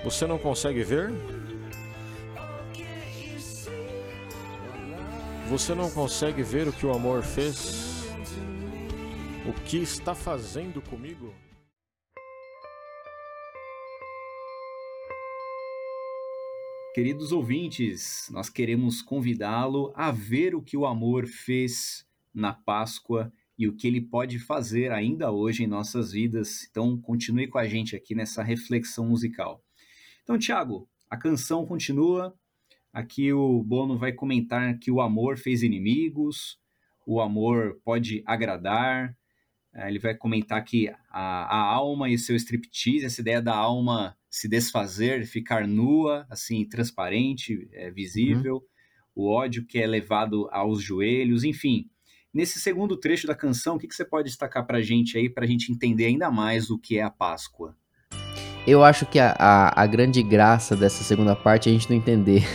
Você 0.05 0.25
não 0.25 0.39
consegue 0.39 0.85
ver? 0.85 1.13
Você 5.51 5.75
não 5.75 5.91
consegue 5.91 6.45
ver 6.45 6.69
o 6.69 6.73
que 6.73 6.87
o 6.87 6.93
amor 6.93 7.25
fez? 7.25 8.05
O 9.45 9.53
que 9.65 9.79
está 9.79 10.15
fazendo 10.15 10.81
comigo? 10.81 11.35
Queridos 16.95 17.33
ouvintes, 17.33 18.29
nós 18.31 18.49
queremos 18.49 19.03
convidá-lo 19.03 19.93
a 19.97 20.13
ver 20.13 20.55
o 20.55 20.63
que 20.63 20.77
o 20.77 20.87
amor 20.87 21.27
fez 21.27 22.07
na 22.33 22.53
Páscoa 22.53 23.33
e 23.59 23.67
o 23.67 23.75
que 23.75 23.89
ele 23.89 24.01
pode 24.01 24.39
fazer 24.39 24.93
ainda 24.93 25.33
hoje 25.33 25.65
em 25.65 25.67
nossas 25.67 26.13
vidas. 26.13 26.69
Então, 26.71 26.97
continue 26.97 27.49
com 27.49 27.59
a 27.59 27.67
gente 27.67 27.97
aqui 27.97 28.15
nessa 28.15 28.41
reflexão 28.41 29.05
musical. 29.05 29.61
Então, 30.23 30.39
Tiago, 30.39 30.89
a 31.11 31.17
canção 31.17 31.67
continua. 31.67 32.39
Aqui 32.93 33.33
o 33.33 33.63
Bono 33.63 33.97
vai 33.97 34.13
comentar 34.13 34.79
que 34.79 34.91
o 34.91 35.01
amor 35.01 35.39
fez 35.39 35.63
inimigos, 35.63 36.59
o 37.07 37.21
amor 37.21 37.81
pode 37.85 38.23
agradar. 38.27 39.17
É, 39.73 39.89
ele 39.89 40.01
vai 40.01 40.15
comentar 40.15 40.65
que 40.65 40.89
a, 41.09 41.45
a 41.45 41.75
alma 41.75 42.11
e 42.11 42.19
seu 42.19 42.35
striptease, 42.35 43.05
essa 43.05 43.21
ideia 43.21 43.41
da 43.41 43.55
alma 43.55 44.17
se 44.29 44.49
desfazer, 44.49 45.25
ficar 45.27 45.67
nua, 45.67 46.27
assim, 46.29 46.65
transparente, 46.69 47.69
é, 47.73 47.91
visível, 47.91 48.57
uhum. 48.57 49.25
o 49.25 49.31
ódio 49.31 49.65
que 49.65 49.79
é 49.79 49.87
levado 49.87 50.49
aos 50.51 50.83
joelhos, 50.83 51.45
enfim. 51.45 51.89
Nesse 52.33 52.61
segundo 52.61 52.97
trecho 52.97 53.27
da 53.27 53.35
canção, 53.35 53.75
o 53.77 53.79
que, 53.79 53.89
que 53.89 53.95
você 53.95 54.05
pode 54.05 54.29
destacar 54.29 54.67
para 54.67 54.79
a 54.79 54.83
gente 54.83 55.19
aí, 55.19 55.29
para 55.29 55.45
a 55.45 55.49
gente 55.49 55.73
entender 55.73 56.07
ainda 56.07 56.31
mais 56.31 56.71
o 56.71 56.79
que 56.79 56.99
é 56.99 57.03
a 57.03 57.11
Páscoa? 57.11 57.77
Eu 58.71 58.85
acho 58.85 59.05
que 59.05 59.19
a, 59.19 59.35
a, 59.37 59.83
a 59.83 59.87
grande 59.87 60.23
graça 60.23 60.77
dessa 60.77 61.03
segunda 61.03 61.35
parte 61.35 61.69
é 61.69 61.71
a 61.71 61.73
gente 61.73 61.91
não 61.91 61.97
entender. 61.97 62.47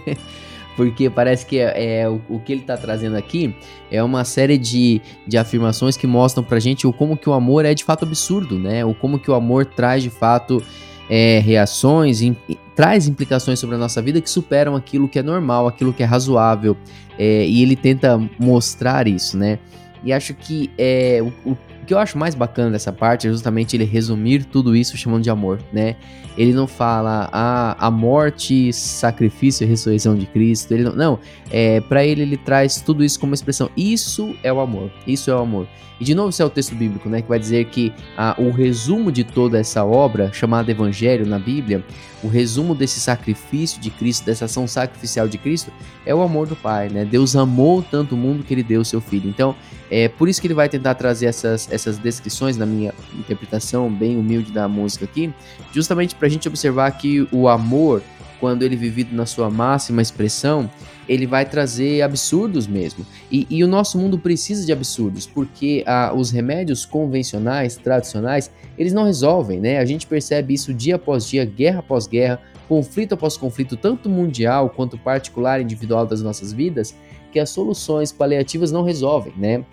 porque 0.78 1.10
parece 1.10 1.44
que 1.44 1.58
é, 1.58 2.00
é 2.00 2.08
o, 2.08 2.22
o, 2.26 2.40
que 2.40 2.52
ele 2.52 2.62
está 2.62 2.74
trazendo 2.74 3.16
aqui 3.16 3.54
é 3.90 4.02
uma 4.02 4.24
série 4.24 4.56
de, 4.56 5.02
de 5.26 5.36
afirmações 5.36 5.94
que 5.94 6.06
mostram 6.06 6.42
pra 6.42 6.58
gente 6.58 6.86
o 6.86 6.92
como 6.92 7.18
que 7.18 7.28
o 7.28 7.34
amor 7.34 7.66
é 7.66 7.74
de 7.74 7.84
fato 7.84 8.06
absurdo, 8.06 8.58
né? 8.58 8.82
O 8.82 8.94
como 8.94 9.18
que 9.18 9.30
o 9.30 9.34
amor 9.34 9.66
traz 9.66 10.02
de 10.02 10.08
fato 10.08 10.62
é, 11.10 11.38
reações, 11.40 12.22
in, 12.22 12.34
traz 12.74 13.06
implicações 13.06 13.58
sobre 13.58 13.76
a 13.76 13.78
nossa 13.78 14.00
vida 14.00 14.22
que 14.22 14.30
superam 14.30 14.74
aquilo 14.74 15.06
que 15.06 15.18
é 15.18 15.22
normal, 15.22 15.68
aquilo 15.68 15.92
que 15.92 16.02
é 16.02 16.06
razoável, 16.06 16.74
é, 17.18 17.44
e 17.46 17.62
ele 17.62 17.76
tenta 17.76 18.18
mostrar 18.38 19.06
isso, 19.06 19.36
né? 19.36 19.58
E 20.02 20.14
acho 20.14 20.32
que 20.32 20.70
é, 20.78 21.20
o, 21.44 21.50
o 21.50 21.56
o 21.82 21.84
que 21.84 21.92
eu 21.92 21.98
acho 21.98 22.16
mais 22.16 22.34
bacana 22.34 22.70
dessa 22.70 22.92
parte 22.92 23.26
é 23.26 23.30
justamente 23.30 23.76
ele 23.76 23.84
resumir 23.84 24.44
tudo 24.44 24.76
isso 24.76 24.96
chamando 24.96 25.24
de 25.24 25.30
amor, 25.30 25.58
né? 25.72 25.96
Ele 26.38 26.52
não 26.52 26.66
fala 26.66 27.28
a, 27.32 27.72
ah, 27.72 27.86
a 27.86 27.90
morte, 27.90 28.72
sacrifício 28.72 29.64
e 29.64 29.66
ressurreição 29.66 30.14
de 30.14 30.24
Cristo. 30.26 30.72
Ele 30.72 30.84
não, 30.84 30.94
não 30.94 31.18
é, 31.50 31.80
para 31.80 32.04
ele 32.04 32.22
ele 32.22 32.36
traz 32.36 32.80
tudo 32.80 33.04
isso 33.04 33.18
como 33.18 33.34
expressão. 33.34 33.68
Isso 33.76 34.34
é 34.44 34.52
o 34.52 34.60
amor. 34.60 34.90
Isso 35.06 35.30
é 35.30 35.34
o 35.34 35.38
amor. 35.38 35.66
E 36.00 36.04
de 36.04 36.14
novo, 36.14 36.30
isso 36.30 36.42
é 36.42 36.44
o 36.44 36.50
texto 36.50 36.74
bíblico, 36.74 37.08
né? 37.08 37.22
Que 37.22 37.28
vai 37.28 37.38
dizer 37.38 37.66
que 37.66 37.92
a, 38.16 38.34
o 38.38 38.50
resumo 38.50 39.12
de 39.12 39.22
toda 39.22 39.58
essa 39.58 39.84
obra, 39.84 40.32
chamada 40.32 40.70
Evangelho 40.70 41.26
na 41.26 41.38
Bíblia, 41.38 41.84
o 42.22 42.28
resumo 42.28 42.74
desse 42.74 42.98
sacrifício 42.98 43.80
de 43.80 43.90
Cristo, 43.90 44.24
dessa 44.24 44.46
ação 44.46 44.66
sacrificial 44.66 45.28
de 45.28 45.38
Cristo, 45.38 45.72
é 46.06 46.14
o 46.14 46.22
amor 46.22 46.46
do 46.46 46.56
Pai, 46.56 46.88
né? 46.88 47.04
Deus 47.04 47.36
amou 47.36 47.82
tanto 47.82 48.14
o 48.14 48.18
mundo 48.18 48.42
que 48.42 48.54
ele 48.54 48.62
deu 48.62 48.80
o 48.80 48.84
seu 48.84 49.00
filho. 49.00 49.28
Então, 49.28 49.54
é 49.90 50.08
por 50.08 50.28
isso 50.28 50.40
que 50.40 50.46
ele 50.46 50.54
vai 50.54 50.68
tentar 50.68 50.94
trazer 50.94 51.26
essas, 51.26 51.70
essas 51.72 51.98
descrições, 51.98 52.56
na 52.56 52.66
minha 52.66 52.92
interpretação 53.18 53.90
bem 53.90 54.16
humilde 54.16 54.52
da 54.52 54.68
música 54.68 55.04
aqui, 55.04 55.32
justamente 55.72 56.14
para 56.14 56.26
a 56.26 56.30
gente 56.30 56.46
observar 56.46 56.90
que 56.92 57.26
o 57.32 57.48
amor, 57.48 58.02
quando 58.38 58.62
ele 58.62 58.74
é 58.74 58.78
vivido 58.78 59.14
na 59.14 59.26
sua 59.26 59.50
máxima 59.50 60.02
expressão, 60.02 60.70
ele 61.08 61.26
vai 61.26 61.44
trazer 61.44 62.02
absurdos 62.02 62.66
mesmo. 62.66 63.04
E, 63.30 63.46
e 63.50 63.64
o 63.64 63.68
nosso 63.68 63.98
mundo 63.98 64.18
precisa 64.18 64.64
de 64.64 64.72
absurdos, 64.72 65.26
porque 65.26 65.82
ah, 65.86 66.12
os 66.14 66.30
remédios 66.30 66.84
convencionais, 66.84 67.76
tradicionais, 67.76 68.50
eles 68.78 68.92
não 68.92 69.04
resolvem, 69.04 69.60
né? 69.60 69.78
A 69.78 69.84
gente 69.84 70.06
percebe 70.06 70.54
isso 70.54 70.72
dia 70.72 70.96
após 70.96 71.26
dia, 71.26 71.44
guerra 71.44 71.80
após 71.80 72.06
guerra, 72.06 72.40
conflito 72.68 73.14
após 73.14 73.36
conflito, 73.36 73.76
tanto 73.76 74.08
mundial 74.08 74.70
quanto 74.70 74.96
particular, 74.96 75.60
individual 75.60 76.06
das 76.06 76.22
nossas 76.22 76.52
vidas, 76.52 76.94
que 77.32 77.40
as 77.40 77.50
soluções 77.50 78.12
paliativas 78.12 78.70
não 78.70 78.82
resolvem, 78.82 79.32
né? 79.36 79.64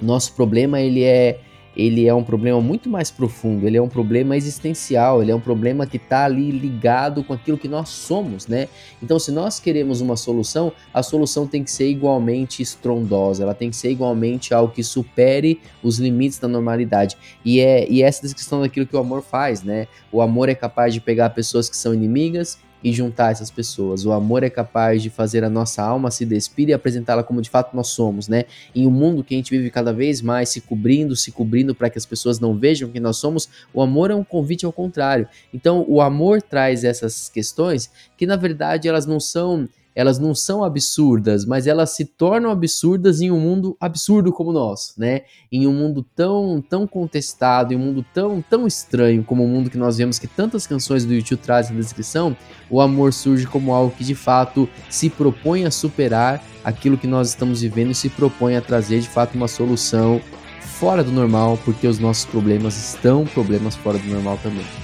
Nosso 0.00 0.34
problema 0.34 0.80
ele 0.80 1.02
é 1.02 1.40
ele 1.76 2.06
é 2.06 2.14
um 2.14 2.22
problema 2.22 2.60
muito 2.60 2.88
mais 2.88 3.10
profundo, 3.10 3.66
ele 3.66 3.76
é 3.76 3.82
um 3.82 3.88
problema 3.88 4.36
existencial, 4.36 5.22
ele 5.22 5.30
é 5.30 5.34
um 5.34 5.40
problema 5.40 5.86
que 5.86 5.96
está 5.96 6.24
ali 6.24 6.50
ligado 6.50 7.24
com 7.24 7.32
aquilo 7.32 7.58
que 7.58 7.68
nós 7.68 7.88
somos, 7.88 8.46
né? 8.46 8.68
Então, 9.02 9.18
se 9.18 9.32
nós 9.32 9.58
queremos 9.58 10.00
uma 10.00 10.16
solução, 10.16 10.72
a 10.92 11.02
solução 11.02 11.46
tem 11.46 11.64
que 11.64 11.70
ser 11.70 11.88
igualmente 11.88 12.62
estrondosa, 12.62 13.42
ela 13.42 13.54
tem 13.54 13.70
que 13.70 13.76
ser 13.76 13.90
igualmente 13.90 14.54
algo 14.54 14.72
que 14.72 14.84
supere 14.84 15.60
os 15.82 15.98
limites 15.98 16.38
da 16.38 16.48
normalidade. 16.48 17.16
E 17.44 17.60
é 17.60 17.86
e 17.90 18.02
essa 18.02 18.22
descrição 18.22 18.60
daquilo 18.60 18.86
que 18.86 18.96
o 18.96 19.00
amor 19.00 19.22
faz, 19.22 19.62
né? 19.62 19.88
O 20.12 20.22
amor 20.22 20.48
é 20.48 20.54
capaz 20.54 20.94
de 20.94 21.00
pegar 21.00 21.30
pessoas 21.30 21.68
que 21.68 21.76
são 21.76 21.92
inimigas 21.92 22.58
e 22.84 22.92
juntar 22.92 23.32
essas 23.32 23.50
pessoas. 23.50 24.04
O 24.04 24.12
amor 24.12 24.42
é 24.42 24.50
capaz 24.50 25.02
de 25.02 25.08
fazer 25.08 25.42
a 25.42 25.48
nossa 25.48 25.82
alma 25.82 26.10
se 26.10 26.26
despir 26.26 26.68
e 26.68 26.74
apresentá-la 26.74 27.24
como 27.24 27.40
de 27.40 27.48
fato 27.48 27.74
nós 27.74 27.88
somos, 27.88 28.28
né? 28.28 28.44
Em 28.74 28.86
um 28.86 28.90
mundo 28.90 29.24
que 29.24 29.34
a 29.34 29.38
gente 29.38 29.50
vive 29.50 29.70
cada 29.70 29.90
vez 29.90 30.20
mais 30.20 30.50
se 30.50 30.60
cobrindo, 30.60 31.16
se 31.16 31.32
cobrindo 31.32 31.74
para 31.74 31.88
que 31.88 31.96
as 31.96 32.04
pessoas 32.04 32.38
não 32.38 32.58
vejam 32.58 32.90
quem 32.90 33.00
nós 33.00 33.16
somos, 33.16 33.48
o 33.72 33.80
amor 33.80 34.10
é 34.10 34.14
um 34.14 34.22
convite 34.22 34.66
ao 34.66 34.72
contrário. 34.72 35.26
Então, 35.52 35.82
o 35.88 36.02
amor 36.02 36.42
traz 36.42 36.84
essas 36.84 37.30
questões 37.30 37.90
que 38.18 38.26
na 38.26 38.36
verdade 38.36 38.86
elas 38.86 39.06
não 39.06 39.18
são 39.18 39.66
elas 39.94 40.18
não 40.18 40.34
são 40.34 40.64
absurdas, 40.64 41.44
mas 41.44 41.66
elas 41.66 41.90
se 41.90 42.04
tornam 42.04 42.50
absurdas 42.50 43.20
em 43.20 43.30
um 43.30 43.38
mundo 43.38 43.76
absurdo 43.80 44.32
como 44.32 44.50
o 44.50 44.52
nosso, 44.52 44.94
né? 44.98 45.22
Em 45.52 45.66
um 45.66 45.72
mundo 45.72 46.04
tão, 46.14 46.62
tão 46.68 46.86
contestado, 46.86 47.72
em 47.72 47.76
um 47.76 47.80
mundo 47.80 48.04
tão, 48.12 48.42
tão 48.42 48.66
estranho 48.66 49.22
como 49.22 49.44
o 49.44 49.48
mundo 49.48 49.70
que 49.70 49.78
nós 49.78 49.96
vemos 49.96 50.18
que 50.18 50.26
tantas 50.26 50.66
canções 50.66 51.04
do 51.04 51.14
YouTube 51.14 51.40
trazem 51.40 51.76
na 51.76 51.82
descrição, 51.82 52.36
o 52.68 52.80
amor 52.80 53.12
surge 53.12 53.46
como 53.46 53.72
algo 53.72 53.94
que 53.96 54.04
de 54.04 54.14
fato 54.14 54.68
se 54.90 55.08
propõe 55.08 55.64
a 55.64 55.70
superar 55.70 56.42
aquilo 56.64 56.98
que 56.98 57.06
nós 57.06 57.28
estamos 57.28 57.60
vivendo 57.60 57.90
e 57.90 57.94
se 57.94 58.08
propõe 58.08 58.56
a 58.56 58.62
trazer 58.62 59.00
de 59.00 59.08
fato 59.08 59.34
uma 59.34 59.48
solução 59.48 60.20
fora 60.60 61.04
do 61.04 61.12
normal, 61.12 61.58
porque 61.64 61.86
os 61.86 61.98
nossos 61.98 62.24
problemas 62.24 62.76
estão 62.76 63.24
problemas 63.24 63.76
fora 63.76 63.98
do 63.98 64.08
normal 64.08 64.38
também. 64.42 64.83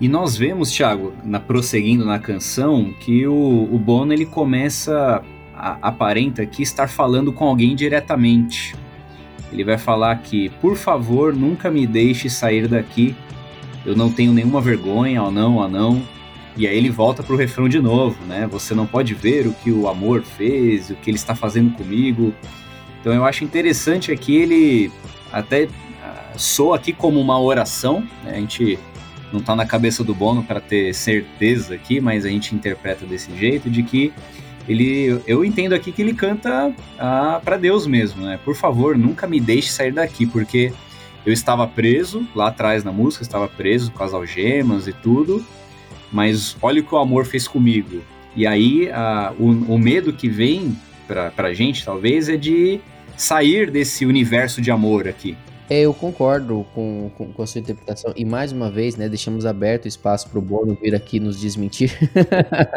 E 0.00 0.08
nós 0.08 0.36
vemos, 0.36 0.70
Thiago, 0.70 1.14
na, 1.24 1.40
prosseguindo 1.40 2.04
na 2.04 2.18
canção, 2.18 2.92
que 3.00 3.26
o, 3.26 3.68
o 3.72 3.78
Bono 3.78 4.12
ele 4.12 4.26
começa, 4.26 5.22
a, 5.54 5.78
aparenta 5.80 6.42
aqui 6.42 6.62
estar 6.62 6.88
falando 6.88 7.32
com 7.32 7.46
alguém 7.46 7.74
diretamente. 7.74 8.74
Ele 9.50 9.64
vai 9.64 9.78
falar 9.78 10.16
que, 10.16 10.50
por 10.60 10.76
favor, 10.76 11.34
nunca 11.34 11.70
me 11.70 11.86
deixe 11.86 12.28
sair 12.28 12.68
daqui. 12.68 13.16
Eu 13.86 13.96
não 13.96 14.10
tenho 14.10 14.32
nenhuma 14.32 14.60
vergonha, 14.60 15.22
ou 15.22 15.30
não, 15.30 15.56
ou 15.56 15.68
não. 15.68 16.02
E 16.56 16.66
aí 16.66 16.76
ele 16.76 16.90
volta 16.90 17.22
pro 17.22 17.36
refrão 17.36 17.68
de 17.68 17.80
novo, 17.80 18.22
né? 18.26 18.46
Você 18.50 18.74
não 18.74 18.86
pode 18.86 19.14
ver 19.14 19.46
o 19.46 19.52
que 19.52 19.70
o 19.70 19.88
amor 19.88 20.22
fez, 20.22 20.90
o 20.90 20.94
que 20.94 21.10
ele 21.10 21.18
está 21.18 21.34
fazendo 21.34 21.74
comigo. 21.74 22.34
Então 23.00 23.12
eu 23.12 23.24
acho 23.24 23.44
interessante 23.44 24.10
aqui 24.10 24.36
ele 24.36 24.92
até 25.30 25.68
ah, 26.02 26.32
soa 26.36 26.76
aqui 26.76 26.92
como 26.92 27.20
uma 27.20 27.38
oração, 27.38 28.00
né? 28.24 28.32
A 28.36 28.40
gente 28.40 28.78
não 29.32 29.40
está 29.40 29.56
na 29.56 29.66
cabeça 29.66 30.04
do 30.04 30.14
Bono 30.14 30.42
para 30.42 30.60
ter 30.60 30.94
certeza 30.94 31.74
aqui, 31.74 32.00
mas 32.00 32.24
a 32.24 32.28
gente 32.28 32.54
interpreta 32.54 33.04
desse 33.04 33.36
jeito 33.36 33.68
de 33.68 33.82
que 33.82 34.12
ele, 34.68 35.20
eu 35.26 35.44
entendo 35.44 35.74
aqui 35.74 35.92
que 35.92 36.02
ele 36.02 36.14
canta 36.14 36.72
ah, 36.98 37.40
para 37.44 37.56
Deus 37.56 37.86
mesmo, 37.86 38.24
né? 38.24 38.38
Por 38.44 38.54
favor, 38.54 38.98
nunca 38.98 39.26
me 39.26 39.40
deixe 39.40 39.70
sair 39.70 39.92
daqui, 39.92 40.26
porque 40.26 40.72
eu 41.24 41.32
estava 41.32 41.66
preso 41.66 42.26
lá 42.34 42.48
atrás 42.48 42.82
na 42.82 42.92
música, 42.92 43.22
estava 43.22 43.48
preso 43.48 43.92
com 43.92 44.02
as 44.02 44.12
algemas 44.12 44.88
e 44.88 44.92
tudo, 44.92 45.44
mas 46.12 46.56
olha 46.60 46.80
o 46.80 46.84
que 46.84 46.94
o 46.94 46.98
amor 46.98 47.26
fez 47.26 47.46
comigo. 47.46 48.02
E 48.34 48.46
aí 48.46 48.90
ah, 48.92 49.32
o, 49.38 49.74
o 49.74 49.78
medo 49.78 50.12
que 50.12 50.28
vem 50.28 50.76
para 51.06 51.48
a 51.48 51.54
gente, 51.54 51.84
talvez, 51.84 52.28
é 52.28 52.36
de 52.36 52.80
sair 53.16 53.70
desse 53.70 54.04
universo 54.04 54.60
de 54.60 54.70
amor 54.70 55.06
aqui. 55.06 55.36
É, 55.68 55.80
eu 55.80 55.92
concordo 55.92 56.64
com, 56.72 57.10
com, 57.16 57.32
com, 57.32 57.42
a 57.42 57.46
sua 57.46 57.60
interpretação. 57.60 58.12
E 58.16 58.24
mais 58.24 58.52
uma 58.52 58.70
vez, 58.70 58.96
né, 58.96 59.08
deixamos 59.08 59.44
aberto 59.44 59.86
o 59.86 59.88
espaço 59.88 60.28
para 60.30 60.38
o 60.38 60.42
Bono 60.42 60.78
vir 60.80 60.94
aqui 60.94 61.18
nos 61.18 61.40
desmentir. 61.40 61.92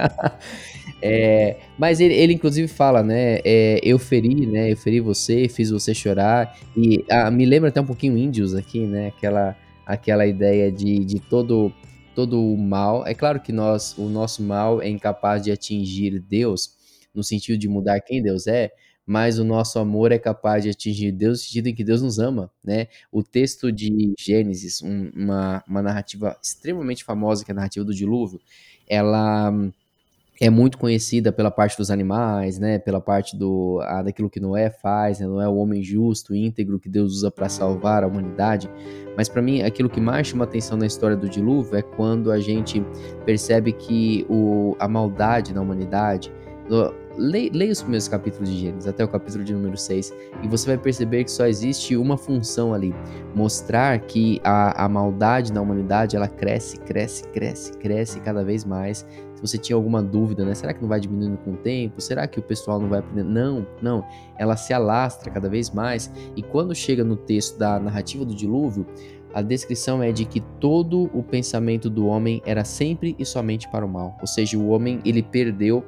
é, 1.00 1.58
mas 1.78 2.00
ele, 2.00 2.16
ele, 2.16 2.34
inclusive, 2.34 2.68
fala, 2.68 3.04
né? 3.04 3.40
É, 3.46 3.80
eu 3.84 4.00
feri, 4.00 4.48
né? 4.48 4.72
Eu 4.72 4.78
feri 4.78 5.00
você, 5.00 5.48
fiz 5.48 5.70
você 5.70 5.94
chorar. 5.94 6.58
E 6.76 7.06
ah, 7.12 7.30
me 7.30 7.46
lembra 7.46 7.70
até 7.70 7.80
um 7.80 7.86
pouquinho 7.86 8.18
índios 8.18 8.56
aqui, 8.56 8.80
né? 8.80 9.10
Aquela, 9.10 9.56
aquela 9.86 10.26
ideia 10.26 10.72
de, 10.72 11.06
de 11.06 11.20
todo, 11.20 11.72
todo 12.16 12.42
o 12.42 12.58
mal. 12.58 13.06
É 13.06 13.14
claro 13.14 13.40
que 13.40 13.54
nós, 13.54 13.96
o 14.00 14.10
nosso 14.10 14.42
mal 14.42 14.82
é 14.82 14.90
incapaz 14.90 15.44
de 15.44 15.52
atingir 15.52 16.20
Deus, 16.20 16.72
no 17.14 17.24
sentido 17.24 17.60
de 17.60 17.68
mudar 17.68 18.00
quem 18.00 18.20
Deus 18.20 18.48
é 18.48 18.72
mas 19.10 19.40
o 19.40 19.44
nosso 19.44 19.80
amor 19.80 20.12
é 20.12 20.20
capaz 20.20 20.64
de 20.64 20.70
atingir 20.70 21.12
Deus 21.12 21.40
no 21.40 21.44
sentido 21.46 21.66
em 21.66 21.74
que 21.74 21.84
Deus 21.84 22.00
nos 22.00 22.20
ama, 22.20 22.52
né? 22.64 22.86
O 23.12 23.24
texto 23.24 23.72
de 23.72 24.14
Gênesis, 24.20 24.84
um, 24.84 25.10
uma, 25.16 25.64
uma 25.68 25.82
narrativa 25.82 26.38
extremamente 26.44 27.04
famosa, 27.04 27.44
que 27.44 27.50
é 27.50 27.54
a 27.54 27.56
narrativa 27.56 27.84
do 27.84 27.92
dilúvio, 27.92 28.40
ela 28.88 29.52
é 30.40 30.48
muito 30.48 30.78
conhecida 30.78 31.32
pela 31.32 31.50
parte 31.50 31.76
dos 31.76 31.90
animais, 31.90 32.60
né? 32.60 32.78
Pela 32.78 33.02
parte 33.02 33.36
do 33.36 33.80
ah, 33.82 34.04
daquilo 34.04 34.30
que 34.30 34.40
Noé 34.40 34.70
faz, 34.70 35.20
né? 35.20 35.26
Noé 35.26 35.46
é 35.46 35.50
o 35.50 35.56
homem 35.56 35.82
justo, 35.82 36.36
íntegro 36.36 36.80
que 36.80 36.88
Deus 36.88 37.12
usa 37.14 37.32
para 37.32 37.50
salvar 37.50 38.04
a 38.04 38.08
humanidade. 38.08 38.70
Mas 39.18 39.28
para 39.28 39.42
mim, 39.42 39.64
aquilo 39.64 39.90
que 39.90 40.00
mais 40.00 40.28
chama 40.28 40.44
atenção 40.44 40.78
na 40.78 40.86
história 40.86 41.18
do 41.18 41.28
dilúvio 41.28 41.76
é 41.76 41.82
quando 41.82 42.32
a 42.32 42.40
gente 42.40 42.86
percebe 43.26 43.72
que 43.72 44.24
o, 44.30 44.76
a 44.78 44.88
maldade 44.88 45.52
na 45.52 45.62
humanidade 45.62 46.32
leia, 47.20 47.72
os 47.72 47.82
primeiros 47.82 48.08
capítulos 48.08 48.50
de 48.50 48.58
Gênesis, 48.58 48.88
até 48.88 49.04
o 49.04 49.08
capítulo 49.08 49.44
de 49.44 49.54
número 49.54 49.78
6, 49.78 50.14
e 50.42 50.48
você 50.48 50.68
vai 50.68 50.78
perceber 50.78 51.26
que 51.26 51.32
só 51.32 51.46
existe 51.46 51.98
uma 51.98 52.18
função 52.18 52.74
ali: 52.74 52.96
mostrar 53.36 54.00
que 54.00 54.40
a, 54.44 54.86
a 54.86 54.90
maldade 54.90 55.52
na 55.52 55.62
humanidade 55.62 56.16
ela 56.16 56.28
cresce, 56.28 56.80
cresce, 56.80 57.24
cresce, 57.28 57.74
cresce 57.74 58.20
cada 58.22 58.44
vez 58.44 58.64
mais. 58.64 59.06
Se 59.36 59.42
você 59.42 59.58
tinha 59.58 59.76
alguma 59.76 60.04
dúvida, 60.04 60.44
né? 60.44 60.54
Será 60.54 60.74
que 60.74 60.82
não 60.82 60.90
vai 60.90 61.00
diminuindo 61.00 61.38
com 61.38 61.52
o 61.54 61.58
tempo? 61.58 62.02
Será 62.02 62.28
que 62.28 62.40
o 62.40 62.42
pessoal 62.42 62.78
não 62.80 62.90
vai 62.90 63.00
aprendendo? 63.00 63.30
Não, 63.30 63.68
não. 63.82 64.06
Ela 64.38 64.58
se 64.58 64.74
alastra 64.74 65.32
cada 65.32 65.48
vez 65.48 65.70
mais. 65.70 66.12
E 66.36 66.44
quando 66.44 66.76
chega 66.76 67.06
no 67.06 67.16
texto 67.16 67.58
da 67.58 67.80
narrativa 67.80 68.26
do 68.26 68.36
dilúvio, 68.36 68.86
a 69.34 69.42
descrição 69.42 70.02
é 70.02 70.12
de 70.12 70.26
que 70.26 70.42
todo 70.60 71.10
o 71.14 71.22
pensamento 71.22 71.90
do 71.90 72.08
homem 72.08 72.42
era 72.46 72.64
sempre 72.64 73.16
e 73.20 73.26
somente 73.26 73.70
para 73.70 73.86
o 73.86 73.90
mal. 73.90 74.18
Ou 74.20 74.28
seja, 74.28 74.58
o 74.58 74.70
homem 74.70 75.00
ele 75.06 75.22
perdeu 75.22 75.86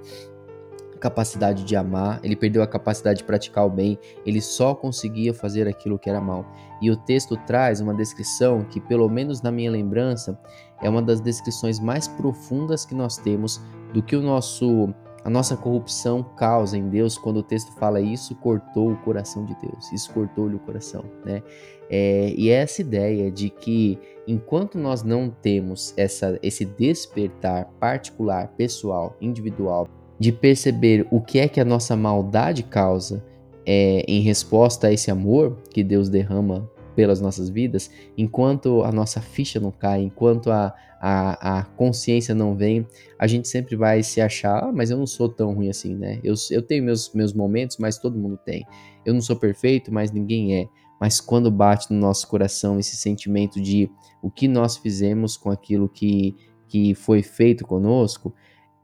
capacidade 1.02 1.64
de 1.64 1.76
amar, 1.76 2.20
ele 2.24 2.36
perdeu 2.36 2.62
a 2.62 2.68
capacidade 2.68 3.20
de 3.20 3.24
praticar 3.24 3.66
o 3.66 3.70
bem, 3.70 3.98
ele 4.26 4.40
só 4.40 4.76
conseguia 4.76 5.34
fazer 5.34 5.68
aquilo 5.68 5.98
que 5.98 6.10
era 6.10 6.22
mal. 6.22 6.46
E 6.80 6.92
o 6.92 6.96
texto 6.96 7.36
traz 7.48 7.82
uma 7.82 7.94
descrição 7.94 8.64
que, 8.64 8.80
pelo 8.80 9.10
menos 9.10 9.42
na 9.42 9.52
minha 9.52 9.72
lembrança, 9.72 10.40
é 10.82 10.90
uma 10.90 11.02
das 11.02 11.20
descrições 11.20 11.80
mais 11.80 12.08
profundas 12.08 12.86
que 12.86 12.94
nós 12.94 13.18
temos 13.18 13.60
do 13.94 14.02
que 14.02 14.16
o 14.16 14.22
nosso 14.22 14.94
a 15.24 15.30
nossa 15.30 15.56
corrupção 15.56 16.24
causa 16.24 16.76
em 16.76 16.90
Deus, 16.90 17.16
quando 17.16 17.38
o 17.38 17.44
texto 17.44 17.72
fala 17.74 18.02
isso, 18.02 18.34
cortou 18.38 18.92
o 18.92 18.98
coração 18.98 19.46
de 19.46 19.56
Deus, 19.62 19.92
isso 19.92 20.12
cortou-lhe 20.12 20.56
o 20.56 20.60
coração, 20.60 21.06
né? 21.24 21.44
É, 21.92 22.34
e 22.36 22.50
é 22.50 22.54
essa 22.54 22.82
ideia 22.82 23.30
de 23.30 23.52
que 23.52 24.00
enquanto 24.26 24.80
nós 24.80 25.04
não 25.04 25.30
temos 25.30 25.94
essa, 25.96 26.40
esse 26.42 26.66
despertar 26.66 27.66
particular, 27.80 28.48
pessoal, 28.58 29.16
individual, 29.22 29.88
de 30.22 30.32
perceber 30.32 31.08
o 31.10 31.20
que 31.20 31.40
é 31.40 31.48
que 31.48 31.60
a 31.60 31.66
nossa 31.66 31.96
maldade 31.96 32.62
causa 32.62 33.26
é, 33.66 34.06
em 34.08 34.22
resposta 34.22 34.86
a 34.86 34.94
esse 34.94 35.10
amor 35.10 35.58
que 35.72 35.84
Deus 35.84 36.10
derrama 36.10 36.70
pelas 36.96 37.20
nossas 37.20 37.50
vidas, 37.50 37.90
enquanto 38.16 38.84
a 38.84 38.92
nossa 38.92 39.20
ficha 39.20 39.60
não 39.60 39.72
cai, 39.72 40.04
enquanto 40.04 40.52
a, 40.52 40.76
a, 41.02 41.62
a 41.62 41.64
consciência 41.64 42.36
não 42.36 42.56
vem, 42.56 42.86
a 43.18 43.26
gente 43.26 43.48
sempre 43.48 43.76
vai 43.76 44.04
se 44.04 44.22
achar, 44.22 44.66
ah, 44.66 44.72
mas 44.72 44.92
eu 44.92 44.98
não 45.00 45.08
sou 45.08 45.28
tão 45.28 45.56
ruim 45.56 45.70
assim, 45.70 45.96
né? 45.96 46.20
Eu, 46.24 46.36
eu 46.52 46.62
tenho 46.62 46.84
meus, 46.84 47.12
meus 47.16 47.34
momentos, 47.34 47.78
mas 47.78 47.98
todo 47.98 48.20
mundo 48.20 48.38
tem. 48.46 48.64
Eu 49.04 49.16
não 49.16 49.22
sou 49.22 49.36
perfeito, 49.36 49.92
mas 49.92 50.12
ninguém 50.12 50.56
é. 50.56 50.68
Mas 51.00 51.20
quando 51.20 51.50
bate 51.50 51.92
no 51.92 52.00
nosso 52.00 52.28
coração 52.28 52.78
esse 52.78 52.96
sentimento 52.96 53.60
de 53.60 53.90
o 54.22 54.30
que 54.30 54.48
nós 54.48 54.78
fizemos 54.78 55.36
com 55.36 55.50
aquilo 55.50 55.90
que, 55.90 56.36
que 56.68 56.94
foi 56.94 57.24
feito 57.24 57.66
conosco, 57.66 58.32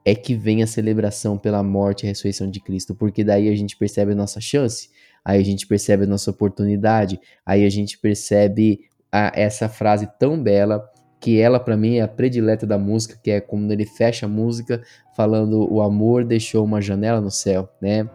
é 0.08 0.16
que 0.16 0.36
vem 0.36 0.64
a 0.64 0.68
celebração 0.68 1.38
pela 1.38 1.62
morte 1.62 2.06
e 2.06 2.08
ressurreição 2.08 2.50
de 2.50 2.62
Cristo, 2.62 2.96
porque 2.96 3.26
daí 3.26 3.50
a 3.50 3.56
gente 3.58 3.76
percebe 3.76 4.14
a 4.14 4.16
nossa 4.16 4.40
chance, 4.40 4.90
aí 5.24 5.38
a 5.38 5.44
gente 5.44 5.68
percebe 5.68 6.06
a 6.06 6.08
nossa 6.08 6.32
oportunidade, 6.32 7.20
aí 7.46 7.66
a 7.66 7.70
gente 7.70 8.00
percebe 8.00 8.80
a, 9.12 9.34
essa 9.36 9.68
frase 9.68 10.08
tão 10.18 10.42
bela 10.42 10.90
que 11.20 11.42
ela 11.42 11.60
para 11.60 11.76
mim 11.76 11.98
é 11.98 12.04
a 12.04 12.08
predileta 12.08 12.66
da 12.66 12.78
música, 12.78 13.20
que 13.22 13.30
é 13.30 13.42
quando 13.42 13.70
ele 13.70 13.86
fecha 13.86 14.28
a 14.28 14.30
música 14.30 14.82
falando 15.14 15.70
o 15.70 15.82
amor 15.82 16.24
deixou 16.24 16.64
uma 16.64 16.80
janela 16.80 17.20
no 17.20 17.30
céu, 17.30 17.68
né? 17.82 18.10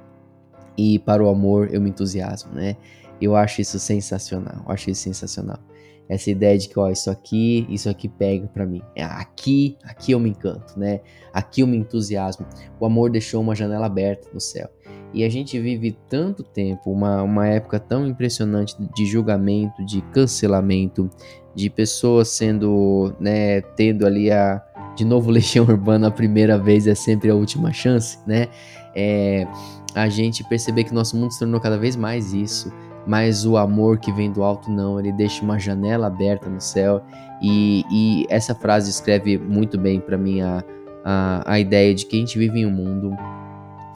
E 0.79 0.99
para 0.99 1.23
o 1.23 1.29
amor 1.29 1.69
eu 1.75 1.81
me 1.83 1.91
entusiasmo, 1.91 2.55
né? 2.55 2.75
Eu 3.21 3.37
acho 3.37 3.61
isso 3.61 3.79
sensacional, 3.79 4.65
acho 4.67 4.89
isso 4.89 5.03
sensacional. 5.03 5.59
Essa 6.09 6.31
ideia 6.31 6.59
de 6.59 6.69
que, 6.69 6.79
ó, 6.79 6.91
isso 6.91 7.11
aqui, 7.11 7.67
isso 7.71 7.89
aqui 7.89 8.09
pega 8.09 8.47
para 8.49 8.67
mim. 8.67 8.83
É, 8.95 9.03
aqui, 9.03 9.77
aqui 9.83 10.13
eu 10.13 10.21
me 10.21 10.31
encanto, 10.31 10.79
né? 10.79 11.01
Aqui 11.33 11.63
eu 11.63 11.67
me 11.67 11.77
entusiasmo. 11.77 12.47
O 12.79 12.85
amor 12.85 13.11
deixou 13.11 13.41
uma 13.41 13.55
janela 13.55 13.87
aberta 13.87 14.29
no 14.33 14.41
céu. 14.41 14.69
E 15.15 15.25
a 15.25 15.29
gente 15.29 15.59
vive 15.59 15.97
tanto 16.09 16.43
tempo, 16.43 16.91
uma, 16.91 17.23
uma 17.23 17.47
época 17.47 17.79
tão 17.79 18.07
impressionante 18.07 18.75
de 18.95 19.05
julgamento, 19.05 19.85
de 19.85 20.01
cancelamento, 20.13 21.11
de 21.55 21.69
pessoas 21.69 22.29
sendo, 22.29 23.15
né, 23.21 23.61
tendo 23.61 24.07
ali 24.07 24.31
a, 24.31 24.63
de 24.97 25.05
novo, 25.05 25.29
Legião 25.33 25.65
Urbana, 25.67 26.09
a 26.09 26.11
primeira 26.11 26.59
vez 26.59 26.87
é 26.87 26.95
sempre 26.95 27.31
a 27.31 27.35
última 27.35 27.73
chance, 27.73 28.19
né? 28.27 28.49
É, 28.95 29.47
a 29.95 30.09
gente 30.09 30.43
perceber 30.45 30.85
que 30.85 30.95
nosso 30.95 31.17
mundo 31.17 31.33
se 31.33 31.39
tornou 31.39 31.61
cada 31.61 31.77
vez 31.79 31.95
mais 31.97 32.33
isso, 32.33 32.73
mas 33.07 33.45
o 33.45 33.57
amor 33.57 33.99
que 33.99 34.13
vem 34.13 34.31
do 34.31 34.43
alto 34.43 34.71
não, 34.71 34.99
ele 34.99 35.13
deixa 35.13 35.43
uma 35.43 35.59
janela 35.59 36.07
aberta 36.07 36.49
no 36.49 36.61
céu. 36.61 37.03
E, 37.41 37.85
e 37.91 38.27
essa 38.29 38.55
frase 38.55 38.91
escreve 38.91 39.37
muito 39.37 39.79
bem 39.79 40.01
para 40.01 40.17
mim 40.17 40.41
a, 40.41 40.63
a, 41.05 41.53
a 41.53 41.61
ideia 41.61 41.95
de 41.95 42.07
que 42.07 42.17
a 42.17 42.21
gente 42.21 42.39
vive 42.39 42.61
em 42.61 42.67
um 42.67 42.71
mundo 42.71 43.17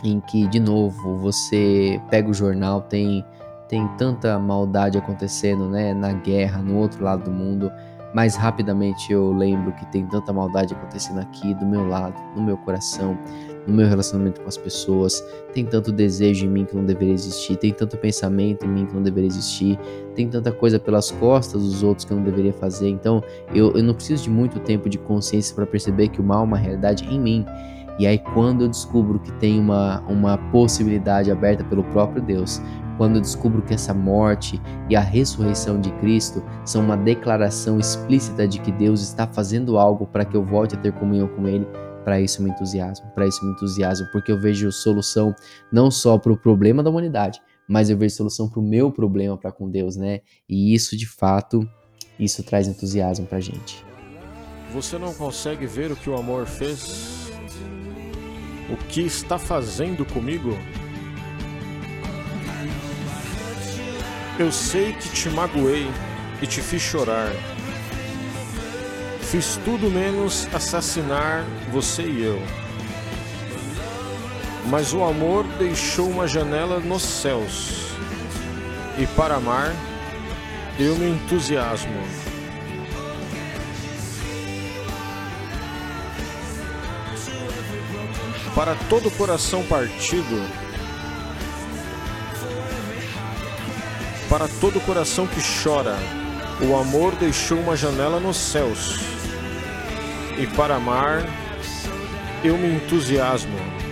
em 0.04 0.20
que, 0.20 0.46
de 0.48 0.60
novo, 0.60 1.16
você 1.16 2.00
pega 2.10 2.28
o 2.28 2.34
jornal, 2.34 2.82
tem, 2.82 3.24
tem 3.68 3.86
tanta 3.96 4.38
maldade 4.38 4.98
acontecendo, 4.98 5.68
né, 5.68 5.94
na 5.94 6.12
guerra, 6.12 6.60
no 6.60 6.76
outro 6.76 7.02
lado 7.02 7.24
do 7.24 7.30
mundo, 7.30 7.72
mas 8.16 8.34
rapidamente 8.34 9.12
eu 9.12 9.30
lembro 9.30 9.72
que 9.72 9.84
tem 9.92 10.06
tanta 10.06 10.32
maldade 10.32 10.72
acontecendo 10.72 11.20
aqui, 11.20 11.52
do 11.52 11.66
meu 11.66 11.86
lado, 11.86 12.18
no 12.34 12.42
meu 12.42 12.56
coração, 12.56 13.18
no 13.66 13.74
meu 13.74 13.86
relacionamento 13.86 14.40
com 14.40 14.48
as 14.48 14.56
pessoas, 14.56 15.22
tem 15.52 15.66
tanto 15.66 15.92
desejo 15.92 16.46
em 16.46 16.48
mim 16.48 16.64
que 16.64 16.74
não 16.74 16.82
deveria 16.82 17.12
existir, 17.12 17.56
tem 17.56 17.74
tanto 17.74 17.98
pensamento 17.98 18.64
em 18.64 18.68
mim 18.70 18.86
que 18.86 18.94
não 18.94 19.02
deveria 19.02 19.28
existir, 19.28 19.78
tem 20.14 20.30
tanta 20.30 20.50
coisa 20.50 20.78
pelas 20.78 21.10
costas 21.10 21.60
dos 21.62 21.82
outros 21.82 22.06
que 22.06 22.12
eu 22.14 22.16
não 22.16 22.24
deveria 22.24 22.54
fazer, 22.54 22.88
então 22.88 23.22
eu, 23.54 23.76
eu 23.76 23.82
não 23.82 23.92
preciso 23.92 24.24
de 24.24 24.30
muito 24.30 24.60
tempo 24.60 24.88
de 24.88 24.96
consciência 24.96 25.54
para 25.54 25.66
perceber 25.66 26.08
que 26.08 26.18
o 26.18 26.24
mal 26.24 26.40
é 26.40 26.44
uma 26.44 26.56
realidade 26.56 27.04
em 27.04 27.20
mim 27.20 27.44
e 27.98 28.06
aí, 28.06 28.18
quando 28.18 28.64
eu 28.64 28.68
descubro 28.68 29.18
que 29.18 29.32
tem 29.32 29.58
uma, 29.58 30.00
uma 30.02 30.36
possibilidade 30.50 31.30
aberta 31.30 31.64
pelo 31.64 31.82
próprio 31.84 32.20
Deus, 32.20 32.60
quando 32.98 33.16
eu 33.16 33.20
descubro 33.20 33.62
que 33.62 33.74
essa 33.74 33.94
morte 33.94 34.60
e 34.88 34.96
a 34.96 35.00
ressurreição 35.00 35.80
de 35.80 35.90
Cristo 35.92 36.42
são 36.64 36.82
uma 36.84 36.96
declaração 36.96 37.78
explícita 37.78 38.46
de 38.46 38.60
que 38.60 38.72
Deus 38.72 39.00
está 39.02 39.26
fazendo 39.26 39.78
algo 39.78 40.06
para 40.06 40.24
que 40.24 40.36
eu 40.36 40.44
volte 40.44 40.74
a 40.74 40.78
ter 40.78 40.92
comunhão 40.92 41.28
com 41.28 41.46
Ele, 41.46 41.66
para 42.04 42.20
isso 42.20 42.42
me 42.42 42.50
entusiasmo, 42.50 43.06
para 43.14 43.26
isso 43.26 43.44
me 43.44 43.52
entusiasmo, 43.52 44.06
porque 44.12 44.30
eu 44.30 44.38
vejo 44.38 44.70
solução 44.70 45.34
não 45.72 45.90
só 45.90 46.16
para 46.18 46.32
o 46.32 46.36
problema 46.36 46.82
da 46.82 46.90
humanidade, 46.90 47.40
mas 47.68 47.90
eu 47.90 47.98
vejo 47.98 48.14
solução 48.14 48.48
para 48.48 48.60
o 48.60 48.62
meu 48.62 48.92
problema 48.92 49.36
para 49.36 49.50
com 49.50 49.68
Deus, 49.68 49.96
né? 49.96 50.20
E 50.48 50.74
isso 50.74 50.96
de 50.96 51.06
fato, 51.06 51.68
isso 52.18 52.42
traz 52.44 52.68
entusiasmo 52.68 53.26
para 53.26 53.40
gente. 53.40 53.84
Você 54.72 54.98
não 54.98 55.12
consegue 55.14 55.66
ver 55.66 55.90
o 55.90 55.96
que 55.96 56.08
o 56.08 56.16
amor 56.16 56.46
fez? 56.46 57.35
O 58.68 58.76
que 58.76 59.02
está 59.02 59.38
fazendo 59.38 60.04
comigo? 60.04 60.58
Eu 64.38 64.52
sei 64.52 64.92
que 64.92 65.08
te 65.08 65.30
magoei 65.30 65.90
e 66.42 66.46
te 66.46 66.60
fiz 66.60 66.82
chorar. 66.82 67.32
Fiz 69.20 69.58
tudo 69.64 69.90
menos 69.90 70.46
assassinar 70.52 71.44
você 71.72 72.02
e 72.02 72.22
eu. 72.22 72.40
Mas 74.66 74.92
o 74.92 75.02
amor 75.02 75.44
deixou 75.58 76.08
uma 76.08 76.26
janela 76.26 76.80
nos 76.80 77.02
céus. 77.02 77.92
E 78.98 79.06
para 79.08 79.36
amar, 79.36 79.74
eu 80.78 80.96
me 80.96 81.10
entusiasmo. 81.10 82.25
Para 88.56 88.74
todo 88.88 89.10
coração 89.10 89.62
partido, 89.64 90.48
para 94.30 94.48
todo 94.48 94.80
coração 94.80 95.26
que 95.26 95.42
chora, 95.62 95.98
o 96.62 96.74
amor 96.74 97.14
deixou 97.16 97.58
uma 97.58 97.76
janela 97.76 98.18
nos 98.18 98.38
céus, 98.38 98.98
e 100.38 100.46
para 100.56 100.76
amar, 100.76 101.22
eu 102.42 102.56
me 102.56 102.76
entusiasmo. 102.76 103.85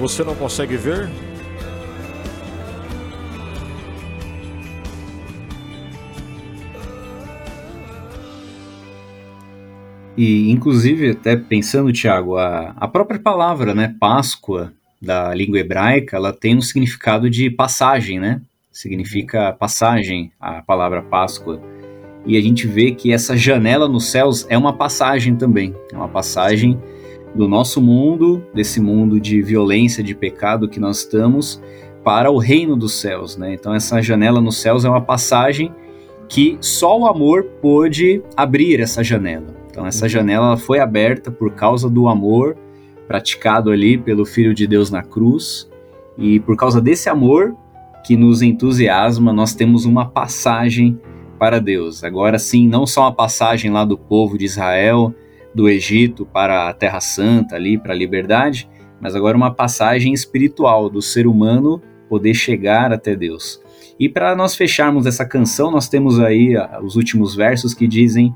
Você 0.00 0.24
não 0.24 0.34
consegue 0.34 0.78
ver? 0.78 1.10
E, 10.16 10.50
inclusive, 10.50 11.10
até 11.10 11.36
pensando, 11.36 11.92
Tiago, 11.92 12.38
a, 12.38 12.74
a 12.78 12.88
própria 12.88 13.20
palavra, 13.20 13.74
né, 13.74 13.94
Páscoa, 14.00 14.72
da 15.00 15.34
língua 15.34 15.58
hebraica, 15.58 16.16
ela 16.16 16.32
tem 16.32 16.56
um 16.56 16.62
significado 16.62 17.28
de 17.28 17.50
passagem, 17.50 18.18
né? 18.18 18.40
Significa 18.72 19.52
passagem, 19.52 20.32
a 20.40 20.62
palavra 20.62 21.02
Páscoa. 21.02 21.60
E 22.24 22.38
a 22.38 22.40
gente 22.40 22.66
vê 22.66 22.92
que 22.92 23.12
essa 23.12 23.36
janela 23.36 23.86
nos 23.86 24.06
céus 24.10 24.46
é 24.48 24.56
uma 24.56 24.72
passagem 24.72 25.36
também. 25.36 25.74
É 25.92 25.96
uma 25.96 26.08
passagem 26.08 26.78
do 27.34 27.46
nosso 27.46 27.80
mundo, 27.80 28.42
desse 28.54 28.80
mundo 28.80 29.20
de 29.20 29.40
violência, 29.42 30.02
de 30.02 30.14
pecado 30.14 30.68
que 30.68 30.80
nós 30.80 30.98
estamos, 30.98 31.62
para 32.02 32.30
o 32.30 32.38
reino 32.38 32.76
dos 32.76 32.94
céus, 32.94 33.36
né? 33.36 33.54
Então 33.54 33.74
essa 33.74 34.00
janela 34.00 34.40
nos 34.40 34.56
céus 34.56 34.84
é 34.84 34.88
uma 34.88 35.00
passagem 35.00 35.72
que 36.28 36.56
só 36.60 36.98
o 36.98 37.06
amor 37.06 37.44
pôde 37.60 38.22
abrir 38.36 38.80
essa 38.80 39.02
janela. 39.04 39.54
Então 39.70 39.86
essa 39.86 40.06
uhum. 40.06 40.08
janela 40.08 40.56
foi 40.56 40.78
aberta 40.78 41.30
por 41.30 41.52
causa 41.52 41.88
do 41.90 42.08
amor 42.08 42.56
praticado 43.06 43.70
ali 43.70 43.98
pelo 43.98 44.24
Filho 44.24 44.54
de 44.54 44.66
Deus 44.66 44.90
na 44.90 45.02
cruz 45.02 45.68
e 46.16 46.38
por 46.40 46.56
causa 46.56 46.80
desse 46.80 47.08
amor 47.08 47.56
que 48.04 48.16
nos 48.16 48.40
entusiasma, 48.40 49.32
nós 49.32 49.54
temos 49.54 49.84
uma 49.84 50.06
passagem 50.06 50.98
para 51.38 51.60
Deus. 51.60 52.04
Agora 52.04 52.38
sim, 52.38 52.68
não 52.68 52.86
só 52.86 53.02
uma 53.02 53.12
passagem 53.12 53.70
lá 53.70 53.84
do 53.84 53.98
povo 53.98 54.38
de 54.38 54.44
Israel, 54.44 55.14
do 55.54 55.68
Egito 55.68 56.24
para 56.26 56.68
a 56.68 56.72
Terra 56.72 57.00
Santa, 57.00 57.56
ali 57.56 57.78
para 57.78 57.92
a 57.92 57.96
liberdade, 57.96 58.68
mas 59.00 59.14
agora 59.14 59.36
uma 59.36 59.52
passagem 59.52 60.12
espiritual 60.12 60.88
do 60.88 61.00
ser 61.00 61.26
humano 61.26 61.80
poder 62.08 62.34
chegar 62.34 62.92
até 62.92 63.14
Deus. 63.14 63.60
E 63.98 64.08
para 64.08 64.34
nós 64.34 64.54
fecharmos 64.54 65.06
essa 65.06 65.24
canção, 65.24 65.70
nós 65.70 65.88
temos 65.88 66.18
aí 66.18 66.56
ah, 66.56 66.80
os 66.82 66.96
últimos 66.96 67.34
versos 67.34 67.74
que 67.74 67.86
dizem: 67.86 68.34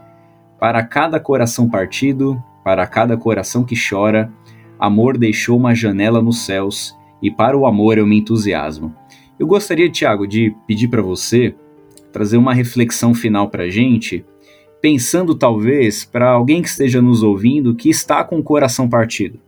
Para 0.58 0.82
cada 0.84 1.18
coração 1.18 1.68
partido, 1.68 2.42
para 2.62 2.86
cada 2.86 3.16
coração 3.16 3.64
que 3.64 3.74
chora, 3.76 4.32
amor 4.78 5.18
deixou 5.18 5.56
uma 5.56 5.74
janela 5.74 6.22
nos 6.22 6.44
céus, 6.44 6.96
e 7.22 7.30
para 7.30 7.56
o 7.56 7.66
amor 7.66 7.98
eu 7.98 8.06
me 8.06 8.18
entusiasmo. 8.18 8.94
Eu 9.38 9.46
gostaria, 9.46 9.90
Tiago, 9.90 10.26
de 10.26 10.54
pedir 10.66 10.88
para 10.88 11.02
você 11.02 11.54
trazer 12.12 12.36
uma 12.36 12.54
reflexão 12.54 13.12
final 13.12 13.48
para 13.48 13.64
a 13.64 13.70
gente 13.70 14.24
pensando 14.84 15.34
talvez 15.34 16.04
para 16.04 16.28
alguém 16.28 16.60
que 16.60 16.68
esteja 16.68 17.00
nos 17.00 17.22
ouvindo 17.22 17.74
que 17.74 17.88
está 17.88 18.22
com 18.22 18.38
o 18.38 18.42
coração 18.42 18.86
partido, 18.86 19.40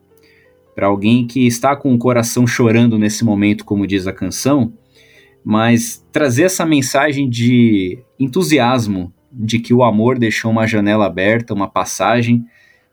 para 0.75 0.87
alguém 0.87 1.27
que 1.27 1.47
está 1.47 1.77
com 1.77 1.93
o 1.93 1.99
coração 1.99 2.47
chorando 2.47 2.99
nesse 2.99 3.23
momento, 3.23 3.63
como 3.63 3.87
diz 3.87 4.07
a 4.07 4.15
canção, 4.15 4.73
mas 5.45 6.03
trazer 6.11 6.45
essa 6.45 6.65
mensagem 6.65 7.29
de 7.29 7.99
entusiasmo 8.19 9.13
de 9.31 9.59
que 9.59 9.75
o 9.75 9.85
amor 9.85 10.19
deixou 10.19 10.51
uma 10.51 10.67
janela 10.67 11.05
aberta, 11.05 11.53
uma 11.53 11.69
passagem 11.69 12.43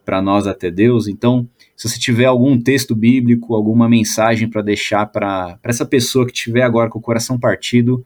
para 0.04 0.22
nós 0.22 0.46
até 0.46 0.70
Deus. 0.70 1.08
Então, 1.08 1.48
se 1.78 1.88
você 1.88 1.98
tiver 1.98 2.26
algum 2.26 2.60
texto 2.60 2.94
bíblico, 2.94 3.56
alguma 3.56 3.88
mensagem 3.88 4.50
para 4.50 4.62
deixar 4.62 5.06
para 5.06 5.58
essa 5.64 5.86
pessoa 5.86 6.26
que 6.26 6.34
estiver 6.34 6.64
agora 6.64 6.90
com 6.90 7.00
o 7.00 7.02
coração 7.02 7.40
partido, 7.40 8.06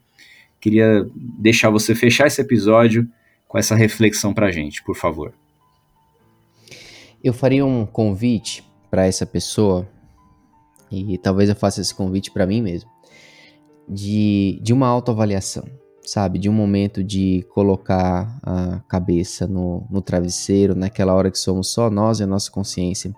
queria 0.62 1.08
deixar 1.39 1.71
você 1.71 1.95
fechar 1.95 2.28
esse 2.28 2.39
episódio 2.39 3.10
com 3.47 3.57
essa 3.57 3.75
reflexão 3.75 4.33
para 4.33 4.47
a 4.47 4.51
gente, 4.51 4.83
por 4.83 4.95
favor. 4.95 5.33
Eu 7.23 7.33
faria 7.33 7.65
um 7.65 7.86
convite 7.86 8.63
para 8.91 9.05
essa 9.05 9.25
pessoa, 9.25 9.88
e 10.91 11.17
talvez 11.17 11.49
eu 11.49 11.55
faça 11.55 11.81
esse 11.81 11.93
convite 11.93 12.31
para 12.31 12.45
mim 12.45 12.62
mesmo, 12.62 12.89
de, 13.88 14.60
de 14.62 14.73
uma 14.73 14.88
autoavaliação, 14.88 15.63
sabe? 16.03 16.38
De 16.38 16.49
um 16.49 16.53
momento 16.53 17.03
de 17.03 17.45
colocar 17.49 18.39
a 18.43 18.79
cabeça 18.88 19.47
no, 19.47 19.86
no 19.89 20.01
travesseiro, 20.01 20.75
naquela 20.75 21.13
hora 21.13 21.31
que 21.31 21.39
somos 21.39 21.71
só 21.71 21.89
nós 21.89 22.19
e 22.19 22.23
a 22.23 22.27
nossa 22.27 22.51
consciência. 22.51 23.13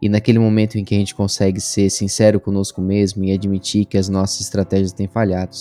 E 0.00 0.08
naquele 0.08 0.38
momento 0.38 0.78
em 0.78 0.84
que 0.84 0.94
a 0.94 0.98
gente 0.98 1.14
consegue 1.14 1.60
ser 1.60 1.90
sincero 1.90 2.40
conosco 2.40 2.80
mesmo 2.80 3.22
e 3.24 3.32
admitir 3.32 3.84
que 3.84 3.98
as 3.98 4.08
nossas 4.08 4.40
estratégias 4.40 4.92
têm 4.92 5.06
falhado 5.06 5.54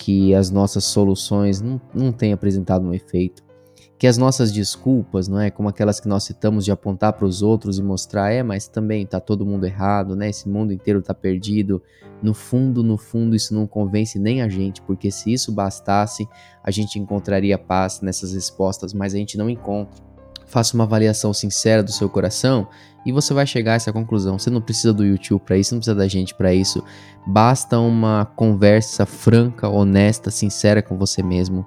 que 0.00 0.34
as 0.34 0.50
nossas 0.50 0.84
soluções 0.84 1.60
não, 1.60 1.78
não 1.94 2.10
têm 2.10 2.32
apresentado 2.32 2.86
um 2.86 2.94
efeito, 2.94 3.44
que 3.98 4.06
as 4.06 4.16
nossas 4.16 4.50
desculpas, 4.50 5.28
não 5.28 5.38
é, 5.38 5.50
como 5.50 5.68
aquelas 5.68 6.00
que 6.00 6.08
nós 6.08 6.24
citamos 6.24 6.64
de 6.64 6.72
apontar 6.72 7.12
para 7.12 7.26
os 7.26 7.42
outros 7.42 7.78
e 7.78 7.82
mostrar, 7.82 8.32
é, 8.32 8.42
mas 8.42 8.66
também 8.66 9.04
tá 9.04 9.20
todo 9.20 9.44
mundo 9.44 9.66
errado, 9.66 10.16
né? 10.16 10.30
Esse 10.30 10.48
mundo 10.48 10.72
inteiro 10.72 11.02
tá 11.02 11.12
perdido. 11.12 11.82
No 12.22 12.32
fundo, 12.32 12.82
no 12.82 12.96
fundo, 12.96 13.36
isso 13.36 13.52
não 13.52 13.66
convence 13.66 14.18
nem 14.18 14.40
a 14.40 14.48
gente, 14.48 14.80
porque 14.80 15.10
se 15.10 15.30
isso 15.30 15.52
bastasse, 15.52 16.26
a 16.64 16.70
gente 16.70 16.98
encontraria 16.98 17.58
paz 17.58 18.00
nessas 18.00 18.32
respostas, 18.32 18.94
mas 18.94 19.12
a 19.12 19.18
gente 19.18 19.36
não 19.36 19.50
encontra. 19.50 20.02
Faça 20.50 20.74
uma 20.74 20.84
avaliação 20.84 21.32
sincera 21.32 21.82
do 21.82 21.92
seu 21.92 22.08
coração 22.08 22.66
e 23.06 23.12
você 23.12 23.32
vai 23.32 23.46
chegar 23.46 23.72
a 23.72 23.76
essa 23.76 23.92
conclusão. 23.92 24.38
Você 24.38 24.50
não 24.50 24.60
precisa 24.60 24.92
do 24.92 25.04
YouTube 25.04 25.42
para 25.44 25.56
isso, 25.56 25.74
não 25.74 25.80
precisa 25.80 25.94
da 25.94 26.08
gente 26.08 26.34
para 26.34 26.52
isso. 26.52 26.82
Basta 27.26 27.78
uma 27.78 28.24
conversa 28.36 29.06
franca, 29.06 29.68
honesta, 29.68 30.30
sincera 30.30 30.82
com 30.82 30.98
você 30.98 31.22
mesmo. 31.22 31.64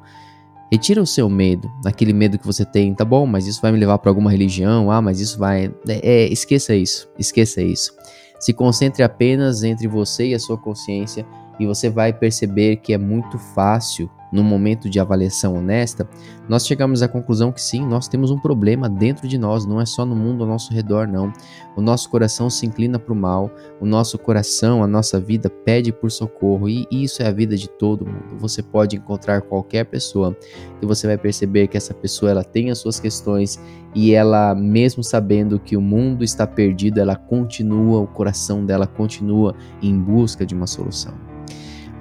Retira 0.71 1.01
o 1.01 1.07
seu 1.07 1.29
medo, 1.29 1.71
aquele 1.85 2.13
medo 2.13 2.37
que 2.37 2.45
você 2.45 2.65
tem, 2.65 2.93
tá 2.93 3.05
bom, 3.05 3.25
mas 3.25 3.47
isso 3.47 3.61
vai 3.61 3.71
me 3.71 3.77
levar 3.77 3.99
para 3.99 4.09
alguma 4.09 4.31
religião, 4.31 4.91
ah, 4.91 5.01
mas 5.01 5.19
isso 5.19 5.37
vai. 5.37 5.71
É, 5.87 6.23
é, 6.23 6.33
esqueça 6.33 6.75
isso, 6.75 7.07
esqueça 7.17 7.61
isso. 7.61 7.93
Se 8.39 8.53
concentre 8.53 9.03
apenas 9.03 9.63
entre 9.63 9.87
você 9.87 10.29
e 10.29 10.33
a 10.33 10.39
sua 10.39 10.57
consciência 10.57 11.25
e 11.59 11.65
você 11.65 11.89
vai 11.89 12.11
perceber 12.11 12.77
que 12.77 12.91
é 12.91 12.97
muito 12.97 13.37
fácil 13.37 14.09
no 14.33 14.43
momento 14.43 14.89
de 14.89 14.99
avaliação 14.99 15.55
honesta, 15.55 16.09
nós 16.49 16.65
chegamos 16.65 17.03
à 17.03 17.07
conclusão 17.07 17.51
que 17.51 17.61
sim, 17.61 17.85
nós 17.85 18.07
temos 18.07 18.31
um 18.31 18.39
problema 18.39 18.89
dentro 18.89 19.27
de 19.27 19.37
nós, 19.37 19.65
não 19.65 19.79
é 19.79 19.85
só 19.85 20.03
no 20.05 20.15
mundo 20.15 20.43
ao 20.43 20.49
nosso 20.49 20.73
redor, 20.73 21.07
não. 21.07 21.31
O 21.77 21.81
nosso 21.81 22.09
coração 22.09 22.49
se 22.49 22.65
inclina 22.65 22.97
para 22.97 23.13
o 23.13 23.15
mal, 23.15 23.51
o 23.79 23.85
nosso 23.85 24.17
coração, 24.17 24.83
a 24.83 24.87
nossa 24.87 25.19
vida 25.19 25.49
pede 25.49 25.93
por 25.93 26.11
socorro, 26.11 26.67
e 26.67 26.87
isso 26.91 27.21
é 27.21 27.27
a 27.27 27.31
vida 27.31 27.55
de 27.55 27.69
todo 27.69 28.05
mundo. 28.05 28.37
Você 28.39 28.63
pode 28.63 28.95
encontrar 28.95 29.41
qualquer 29.41 29.85
pessoa 29.85 30.35
e 30.81 30.85
você 30.85 31.05
vai 31.05 31.17
perceber 31.17 31.67
que 31.67 31.77
essa 31.77 31.93
pessoa 31.93 32.31
ela 32.31 32.43
tem 32.43 32.71
as 32.71 32.79
suas 32.79 32.99
questões 32.99 33.59
e 33.93 34.13
ela, 34.13 34.55
mesmo 34.55 35.03
sabendo 35.03 35.59
que 35.59 35.77
o 35.77 35.81
mundo 35.81 36.23
está 36.23 36.47
perdido, 36.47 36.99
ela 36.99 37.15
continua, 37.15 38.01
o 38.01 38.07
coração 38.07 38.65
dela 38.65 38.87
continua 38.87 39.55
em 39.81 39.97
busca 39.97 40.43
de 40.43 40.55
uma 40.55 40.65
solução. 40.65 41.32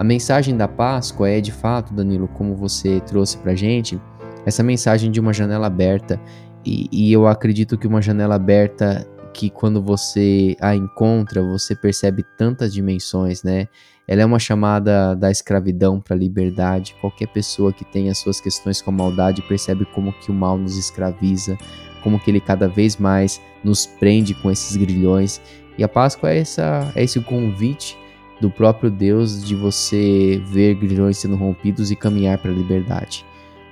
A 0.03 0.05
mensagem 0.05 0.57
da 0.57 0.67
Páscoa 0.67 1.31
é 1.31 1.41
de 1.41 1.53
fato, 1.53 1.95
Danilo, 1.95 2.27
como 2.27 2.57
você 2.57 3.01
trouxe 3.03 3.39
para 3.39 3.55
gente, 3.55 4.01
essa 4.45 4.61
mensagem 4.61 5.13
de 5.13 5.21
uma 5.21 5.33
janela 5.33 5.69
aberta. 5.69 6.21
E, 6.67 6.89
e, 6.91 7.13
eu 7.13 7.29
acredito 7.29 7.79
que 7.79 7.87
uma 7.87 8.03
janela 8.03 8.35
aberta 8.35 9.09
que 9.33 9.49
quando 9.49 9.81
você 9.81 10.57
a 10.61 10.75
encontra, 10.75 11.41
você 11.41 11.77
percebe 11.77 12.25
tantas 12.37 12.75
dimensões, 12.75 13.45
né? 13.45 13.69
Ela 14.09 14.23
é 14.23 14.27
uma 14.27 14.41
chamada 14.41 15.15
da 15.15 15.31
escravidão 15.31 16.01
para 16.01 16.17
a 16.17 16.19
liberdade. 16.19 16.97
Qualquer 17.01 17.29
pessoa 17.29 17.73
que 17.73 17.85
tenha 17.85 18.13
suas 18.13 18.41
questões 18.41 18.83
com 18.83 18.91
a 18.91 18.95
maldade 18.95 19.41
percebe 19.43 19.85
como 19.95 20.13
que 20.15 20.33
o 20.33 20.35
mal 20.35 20.59
nos 20.59 20.77
escraviza, 20.77 21.57
como 22.03 22.19
que 22.19 22.29
ele 22.29 22.41
cada 22.41 22.67
vez 22.67 22.97
mais 22.97 23.41
nos 23.63 23.87
prende 23.87 24.35
com 24.35 24.51
esses 24.51 24.77
grilhões. 24.77 25.41
E 25.79 25.85
a 25.85 25.89
Páscoa 25.89 26.31
é, 26.31 26.39
essa, 26.39 26.91
é 26.97 27.05
esse 27.05 27.21
convite 27.21 27.97
do 28.43 28.51
próprio 28.51 28.91
Deus 28.91 29.43
de 29.43 29.55
você 29.55 30.43
ver 30.47 30.75
grilhões 30.75 31.17
sendo 31.17 31.37
rompidos 31.37 31.93
e 31.93 31.97
caminhar 31.97 32.39
para 32.39 32.51
a 32.51 32.55
liberdade. 32.55 33.25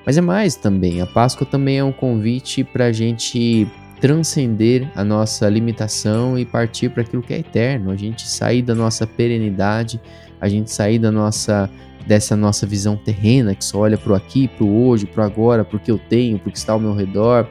Mas 0.06 0.16
é 0.16 0.20
mais 0.20 0.54
também, 0.54 1.00
a 1.00 1.06
Páscoa 1.06 1.44
também 1.44 1.78
é 1.78 1.84
um 1.84 1.92
convite 1.92 2.62
para 2.62 2.86
a 2.86 2.92
gente 2.92 3.66
transcender 4.00 4.88
a 4.94 5.04
nossa 5.04 5.46
limitação 5.48 6.38
e 6.38 6.46
partir 6.46 6.88
para 6.88 7.02
aquilo 7.02 7.20
que 7.20 7.34
é 7.34 7.38
eterno, 7.40 7.90
a 7.90 7.96
gente 7.96 8.26
sair 8.26 8.62
da 8.62 8.74
nossa 8.74 9.06
perenidade, 9.06 10.00
a 10.40 10.48
gente 10.48 10.70
sair 10.70 10.98
da 10.98 11.10
nossa 11.10 11.68
dessa 12.06 12.34
nossa 12.34 12.66
visão 12.66 12.96
terrena 12.96 13.54
que 13.54 13.62
só 13.62 13.80
olha 13.80 13.98
para 13.98 14.12
o 14.12 14.14
aqui, 14.14 14.48
para 14.48 14.64
o 14.64 14.86
hoje, 14.86 15.04
para 15.04 15.22
o 15.22 15.26
agora, 15.26 15.64
para 15.64 15.76
o 15.76 15.80
que 15.80 15.90
eu 15.90 15.98
tenho, 15.98 16.38
para 16.38 16.48
o 16.48 16.52
que 16.52 16.56
está 16.56 16.72
ao 16.72 16.80
meu 16.80 16.94
redor, 16.94 17.46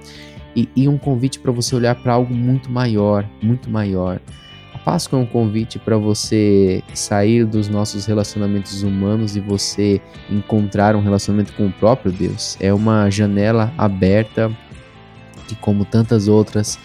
e, 0.55 0.67
e 0.75 0.87
um 0.87 0.97
convite 0.97 1.37
para 1.37 1.51
você 1.51 1.75
olhar 1.75 1.93
para 1.93 2.13
algo 2.13 2.33
muito 2.33 2.71
maior, 2.71 3.29
muito 3.43 3.69
maior. 3.69 4.19
Páscoa 4.89 5.19
é 5.19 5.21
um 5.21 5.25
convite 5.27 5.77
para 5.77 5.97
você 5.97 6.81
sair 6.95 7.45
dos 7.45 7.69
nossos 7.69 8.07
relacionamentos 8.07 8.81
humanos 8.81 9.35
e 9.35 9.39
você 9.39 10.01
encontrar 10.27 10.95
um 10.95 10.99
relacionamento 10.99 11.53
com 11.53 11.67
o 11.67 11.71
próprio 11.71 12.11
Deus. 12.11 12.57
É 12.59 12.73
uma 12.73 13.07
janela 13.07 13.71
aberta 13.77 14.51
que, 15.47 15.53
como 15.57 15.85
tantas 15.85 16.27
outras, 16.27 16.79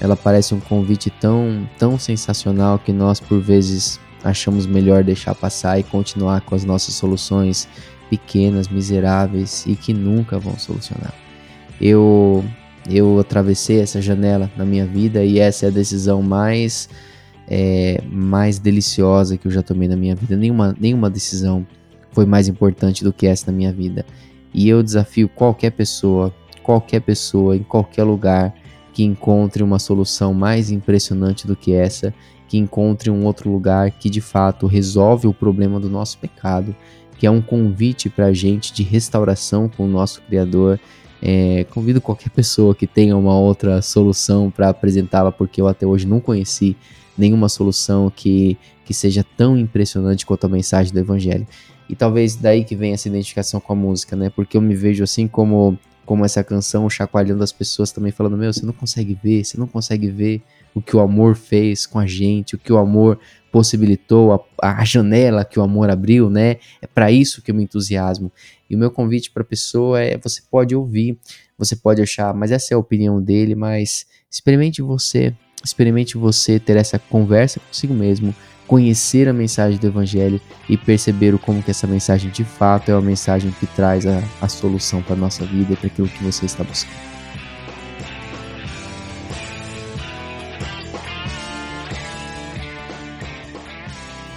ela 0.00 0.16
parece 0.16 0.54
um 0.54 0.60
convite 0.60 1.10
tão, 1.10 1.68
tão 1.78 1.98
sensacional 1.98 2.78
que 2.78 2.90
nós, 2.90 3.20
por 3.20 3.38
vezes, 3.38 4.00
achamos 4.24 4.64
melhor 4.64 5.04
deixar 5.04 5.34
passar 5.34 5.78
e 5.78 5.82
continuar 5.82 6.40
com 6.40 6.54
as 6.54 6.64
nossas 6.64 6.94
soluções 6.94 7.68
pequenas, 8.08 8.66
miseráveis 8.66 9.66
e 9.66 9.76
que 9.76 9.92
nunca 9.92 10.38
vão 10.38 10.58
solucionar. 10.58 11.12
Eu 11.78 12.42
eu 12.88 13.20
atravessei 13.20 13.78
essa 13.78 14.00
janela 14.00 14.50
na 14.56 14.64
minha 14.64 14.86
vida 14.86 15.22
e 15.22 15.38
essa 15.38 15.66
é 15.66 15.68
a 15.68 15.72
decisão 15.72 16.22
mais 16.22 16.88
é, 17.48 18.02
mais 18.10 18.58
deliciosa 18.58 19.36
que 19.36 19.46
eu 19.46 19.50
já 19.50 19.62
tomei 19.62 19.88
na 19.88 19.96
minha 19.96 20.14
vida. 20.14 20.36
Nenhuma, 20.36 20.74
nenhuma 20.78 21.10
decisão 21.10 21.66
foi 22.10 22.26
mais 22.26 22.48
importante 22.48 23.02
do 23.02 23.12
que 23.12 23.26
essa 23.26 23.50
na 23.50 23.56
minha 23.56 23.72
vida. 23.72 24.04
E 24.54 24.68
eu 24.68 24.82
desafio 24.82 25.28
qualquer 25.28 25.70
pessoa, 25.70 26.32
qualquer 26.62 27.00
pessoa, 27.00 27.56
em 27.56 27.62
qualquer 27.62 28.04
lugar, 28.04 28.54
que 28.92 29.02
encontre 29.02 29.62
uma 29.62 29.78
solução 29.78 30.34
mais 30.34 30.70
impressionante 30.70 31.46
do 31.46 31.56
que 31.56 31.72
essa, 31.72 32.12
que 32.46 32.58
encontre 32.58 33.10
um 33.10 33.24
outro 33.24 33.50
lugar 33.50 33.90
que 33.90 34.10
de 34.10 34.20
fato 34.20 34.66
resolve 34.66 35.26
o 35.26 35.32
problema 35.32 35.80
do 35.80 35.88
nosso 35.88 36.18
pecado, 36.18 36.76
que 37.18 37.26
é 37.26 37.30
um 37.30 37.40
convite 37.40 38.10
para 38.10 38.26
a 38.26 38.32
gente 38.32 38.74
de 38.74 38.82
restauração 38.82 39.68
com 39.68 39.84
o 39.84 39.88
nosso 39.88 40.20
Criador. 40.22 40.78
É, 41.22 41.64
convido 41.70 42.00
qualquer 42.00 42.30
pessoa 42.30 42.74
que 42.74 42.86
tenha 42.86 43.16
uma 43.16 43.38
outra 43.38 43.80
solução 43.80 44.50
para 44.50 44.68
apresentá-la, 44.68 45.32
porque 45.32 45.60
eu 45.60 45.68
até 45.68 45.86
hoje 45.86 46.06
não 46.06 46.20
conheci 46.20 46.76
nenhuma 47.16 47.48
solução 47.48 48.10
que, 48.14 48.56
que 48.84 48.94
seja 48.94 49.24
tão 49.36 49.56
impressionante 49.56 50.26
quanto 50.26 50.44
a 50.46 50.48
mensagem 50.48 50.92
do 50.92 50.98
Evangelho. 50.98 51.46
E 51.88 51.94
talvez 51.94 52.36
daí 52.36 52.64
que 52.64 52.74
venha 52.74 52.94
essa 52.94 53.08
identificação 53.08 53.60
com 53.60 53.72
a 53.72 53.76
música, 53.76 54.16
né? 54.16 54.30
Porque 54.30 54.56
eu 54.56 54.60
me 54.60 54.74
vejo 54.74 55.04
assim 55.04 55.28
como, 55.28 55.78
como 56.06 56.24
essa 56.24 56.42
canção 56.42 56.88
chacoalhando 56.88 57.42
as 57.42 57.52
pessoas 57.52 57.92
também, 57.92 58.12
falando: 58.12 58.36
Meu, 58.36 58.52
você 58.52 58.64
não 58.64 58.72
consegue 58.72 59.18
ver, 59.22 59.44
você 59.44 59.58
não 59.58 59.66
consegue 59.66 60.08
ver 60.08 60.42
o 60.74 60.80
que 60.80 60.96
o 60.96 61.00
amor 61.00 61.36
fez 61.36 61.84
com 61.84 61.98
a 61.98 62.06
gente, 62.06 62.54
o 62.54 62.58
que 62.58 62.72
o 62.72 62.78
amor 62.78 63.18
possibilitou, 63.50 64.32
a, 64.62 64.80
a 64.80 64.84
janela 64.84 65.44
que 65.44 65.60
o 65.60 65.62
amor 65.62 65.90
abriu, 65.90 66.30
né? 66.30 66.56
É 66.80 66.86
para 66.86 67.10
isso 67.12 67.42
que 67.42 67.50
eu 67.50 67.54
me 67.54 67.64
entusiasmo. 67.64 68.32
E 68.70 68.74
o 68.74 68.78
meu 68.78 68.90
convite 68.90 69.30
para 69.30 69.42
a 69.42 69.46
pessoa 69.46 70.00
é: 70.00 70.16
você 70.16 70.40
pode 70.50 70.74
ouvir, 70.74 71.18
você 71.58 71.76
pode 71.76 72.00
achar, 72.00 72.32
mas 72.32 72.50
essa 72.50 72.72
é 72.72 72.74
a 72.74 72.78
opinião 72.78 73.20
dele, 73.20 73.54
mas 73.54 74.06
experimente 74.30 74.80
você 74.80 75.34
Experimente 75.64 76.16
você 76.16 76.58
ter 76.58 76.76
essa 76.76 76.98
conversa 76.98 77.60
consigo 77.60 77.94
mesmo, 77.94 78.34
conhecer 78.66 79.28
a 79.28 79.32
mensagem 79.32 79.78
do 79.78 79.86
Evangelho 79.86 80.40
e 80.68 80.76
perceber 80.76 81.34
o 81.34 81.38
como 81.38 81.62
que 81.62 81.70
essa 81.70 81.86
mensagem 81.86 82.30
de 82.30 82.44
fato 82.44 82.90
é 82.90 82.94
uma 82.94 83.02
mensagem 83.02 83.50
que 83.60 83.66
traz 83.66 84.06
a, 84.06 84.22
a 84.40 84.48
solução 84.48 85.02
para 85.02 85.14
a 85.14 85.18
nossa 85.18 85.44
vida 85.44 85.74
e 85.74 85.76
para 85.76 85.86
aquilo 85.86 86.08
que 86.08 86.22
você 86.24 86.46
está 86.46 86.64
buscando. 86.64 87.12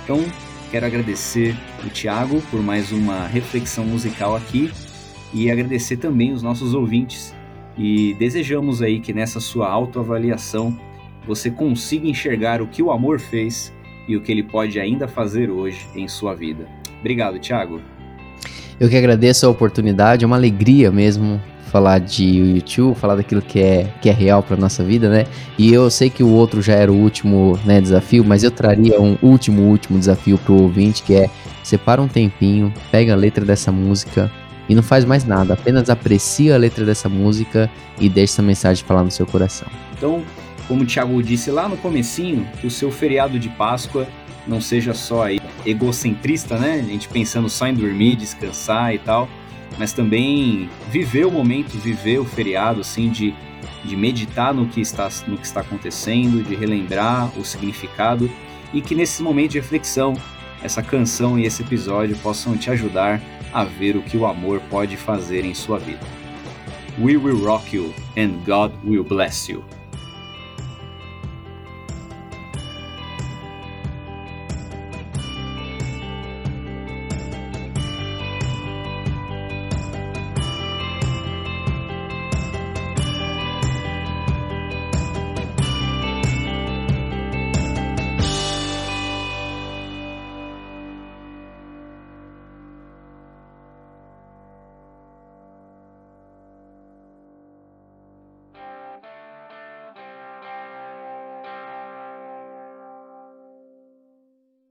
Então, 0.03 0.23
quero 0.69 0.85
agradecer 0.85 1.55
o 1.83 1.89
Tiago 1.89 2.39
por 2.51 2.61
mais 2.61 2.91
uma 2.91 3.25
reflexão 3.25 3.83
musical 3.83 4.35
aqui 4.35 4.71
e 5.33 5.49
agradecer 5.49 5.97
também 5.97 6.31
os 6.31 6.43
nossos 6.43 6.75
ouvintes. 6.75 7.33
E 7.75 8.13
desejamos 8.19 8.83
aí 8.83 8.99
que 8.99 9.11
nessa 9.11 9.39
sua 9.39 9.67
autoavaliação 9.67 10.79
você 11.25 11.49
consiga 11.49 12.07
enxergar 12.07 12.61
o 12.61 12.67
que 12.67 12.81
o 12.81 12.91
amor 12.91 13.19
fez 13.19 13.73
e 14.07 14.15
o 14.15 14.21
que 14.21 14.31
ele 14.31 14.43
pode 14.43 14.79
ainda 14.79 15.07
fazer 15.07 15.49
hoje 15.49 15.88
em 15.95 16.07
sua 16.07 16.33
vida. 16.33 16.67
Obrigado, 16.99 17.39
Thiago. 17.39 17.81
Eu 18.79 18.89
que 18.89 18.97
agradeço 18.97 19.45
a 19.45 19.49
oportunidade, 19.49 20.23
é 20.23 20.27
uma 20.27 20.35
alegria 20.35 20.91
mesmo 20.91 21.41
falar 21.71 21.99
de 21.99 22.23
YouTube, 22.23 22.95
falar 22.95 23.15
daquilo 23.15 23.41
que 23.41 23.59
é, 23.59 23.91
que 24.01 24.09
é 24.09 24.13
real 24.13 24.41
para 24.41 24.55
nossa 24.55 24.83
vida, 24.83 25.09
né? 25.09 25.25
E 25.57 25.73
eu 25.73 25.89
sei 25.89 26.09
que 26.09 26.23
o 26.23 26.29
outro 26.29 26.61
já 26.61 26.73
era 26.73 26.91
o 26.91 26.95
último 26.95 27.59
né, 27.65 27.81
desafio, 27.81 28.23
mas 28.23 28.43
eu 28.43 28.51
traria 28.51 28.99
um 29.01 29.17
último, 29.21 29.63
último 29.63 29.99
desafio 29.99 30.38
para 30.38 30.53
o 30.53 30.63
ouvinte, 30.63 31.03
que 31.03 31.15
é 31.15 31.29
separa 31.63 32.01
um 32.01 32.07
tempinho, 32.07 32.71
pega 32.91 33.13
a 33.13 33.15
letra 33.15 33.43
dessa 33.43 33.71
música 33.71 34.31
e 34.69 34.75
não 34.75 34.83
faz 34.83 35.03
mais 35.03 35.25
nada, 35.25 35.53
apenas 35.53 35.89
aprecia 35.89 36.55
a 36.55 36.57
letra 36.57 36.85
dessa 36.85 37.09
música 37.09 37.69
e 37.99 38.07
deixa 38.07 38.33
essa 38.33 38.41
mensagem 38.41 38.83
falar 38.85 39.03
no 39.03 39.11
seu 39.11 39.25
coração. 39.25 39.67
Então, 39.97 40.23
como 40.67 40.83
o 40.83 40.85
Thiago 40.85 41.21
disse 41.21 41.51
lá 41.51 41.67
no 41.67 41.77
comecinho, 41.77 42.47
que 42.59 42.67
o 42.67 42.71
seu 42.71 42.91
feriado 42.91 43.37
de 43.37 43.49
Páscoa 43.49 44.07
não 44.47 44.61
seja 44.61 44.93
só 44.93 45.23
aí 45.23 45.39
egocentrista, 45.65 46.57
né? 46.57 46.79
A 46.79 46.83
gente 46.83 47.07
pensando 47.07 47.49
só 47.49 47.67
em 47.67 47.73
dormir, 47.73 48.15
descansar 48.15 48.93
e 48.93 48.99
tal, 48.99 49.27
mas 49.77 49.93
também 49.93 50.69
viver 50.89 51.25
o 51.25 51.31
momento, 51.31 51.77
viver 51.77 52.19
o 52.19 52.25
feriado, 52.25 52.81
assim, 52.81 53.09
de, 53.09 53.33
de 53.83 53.95
meditar 53.95 54.53
no 54.53 54.67
que, 54.67 54.81
está, 54.81 55.09
no 55.27 55.37
que 55.37 55.45
está 55.45 55.61
acontecendo, 55.61 56.43
de 56.43 56.55
relembrar 56.55 57.31
o 57.37 57.43
significado 57.43 58.29
e 58.73 58.81
que 58.81 58.95
nesse 58.95 59.21
momento 59.23 59.51
de 59.51 59.59
reflexão, 59.59 60.15
essa 60.63 60.81
canção 60.81 61.37
e 61.37 61.45
esse 61.45 61.61
episódio 61.61 62.15
possam 62.17 62.57
te 62.57 62.69
ajudar 62.69 63.21
a 63.53 63.63
ver 63.63 63.95
o 63.95 64.01
que 64.01 64.17
o 64.17 64.25
amor 64.25 64.59
pode 64.69 64.97
fazer 64.97 65.45
em 65.45 65.53
sua 65.53 65.79
vida. 65.79 66.05
We 66.99 67.17
Will 67.17 67.43
Rock 67.43 67.75
You 67.75 67.93
and 68.17 68.43
God 68.45 68.71
Will 68.85 69.03
Bless 69.03 69.51
You. 69.51 69.63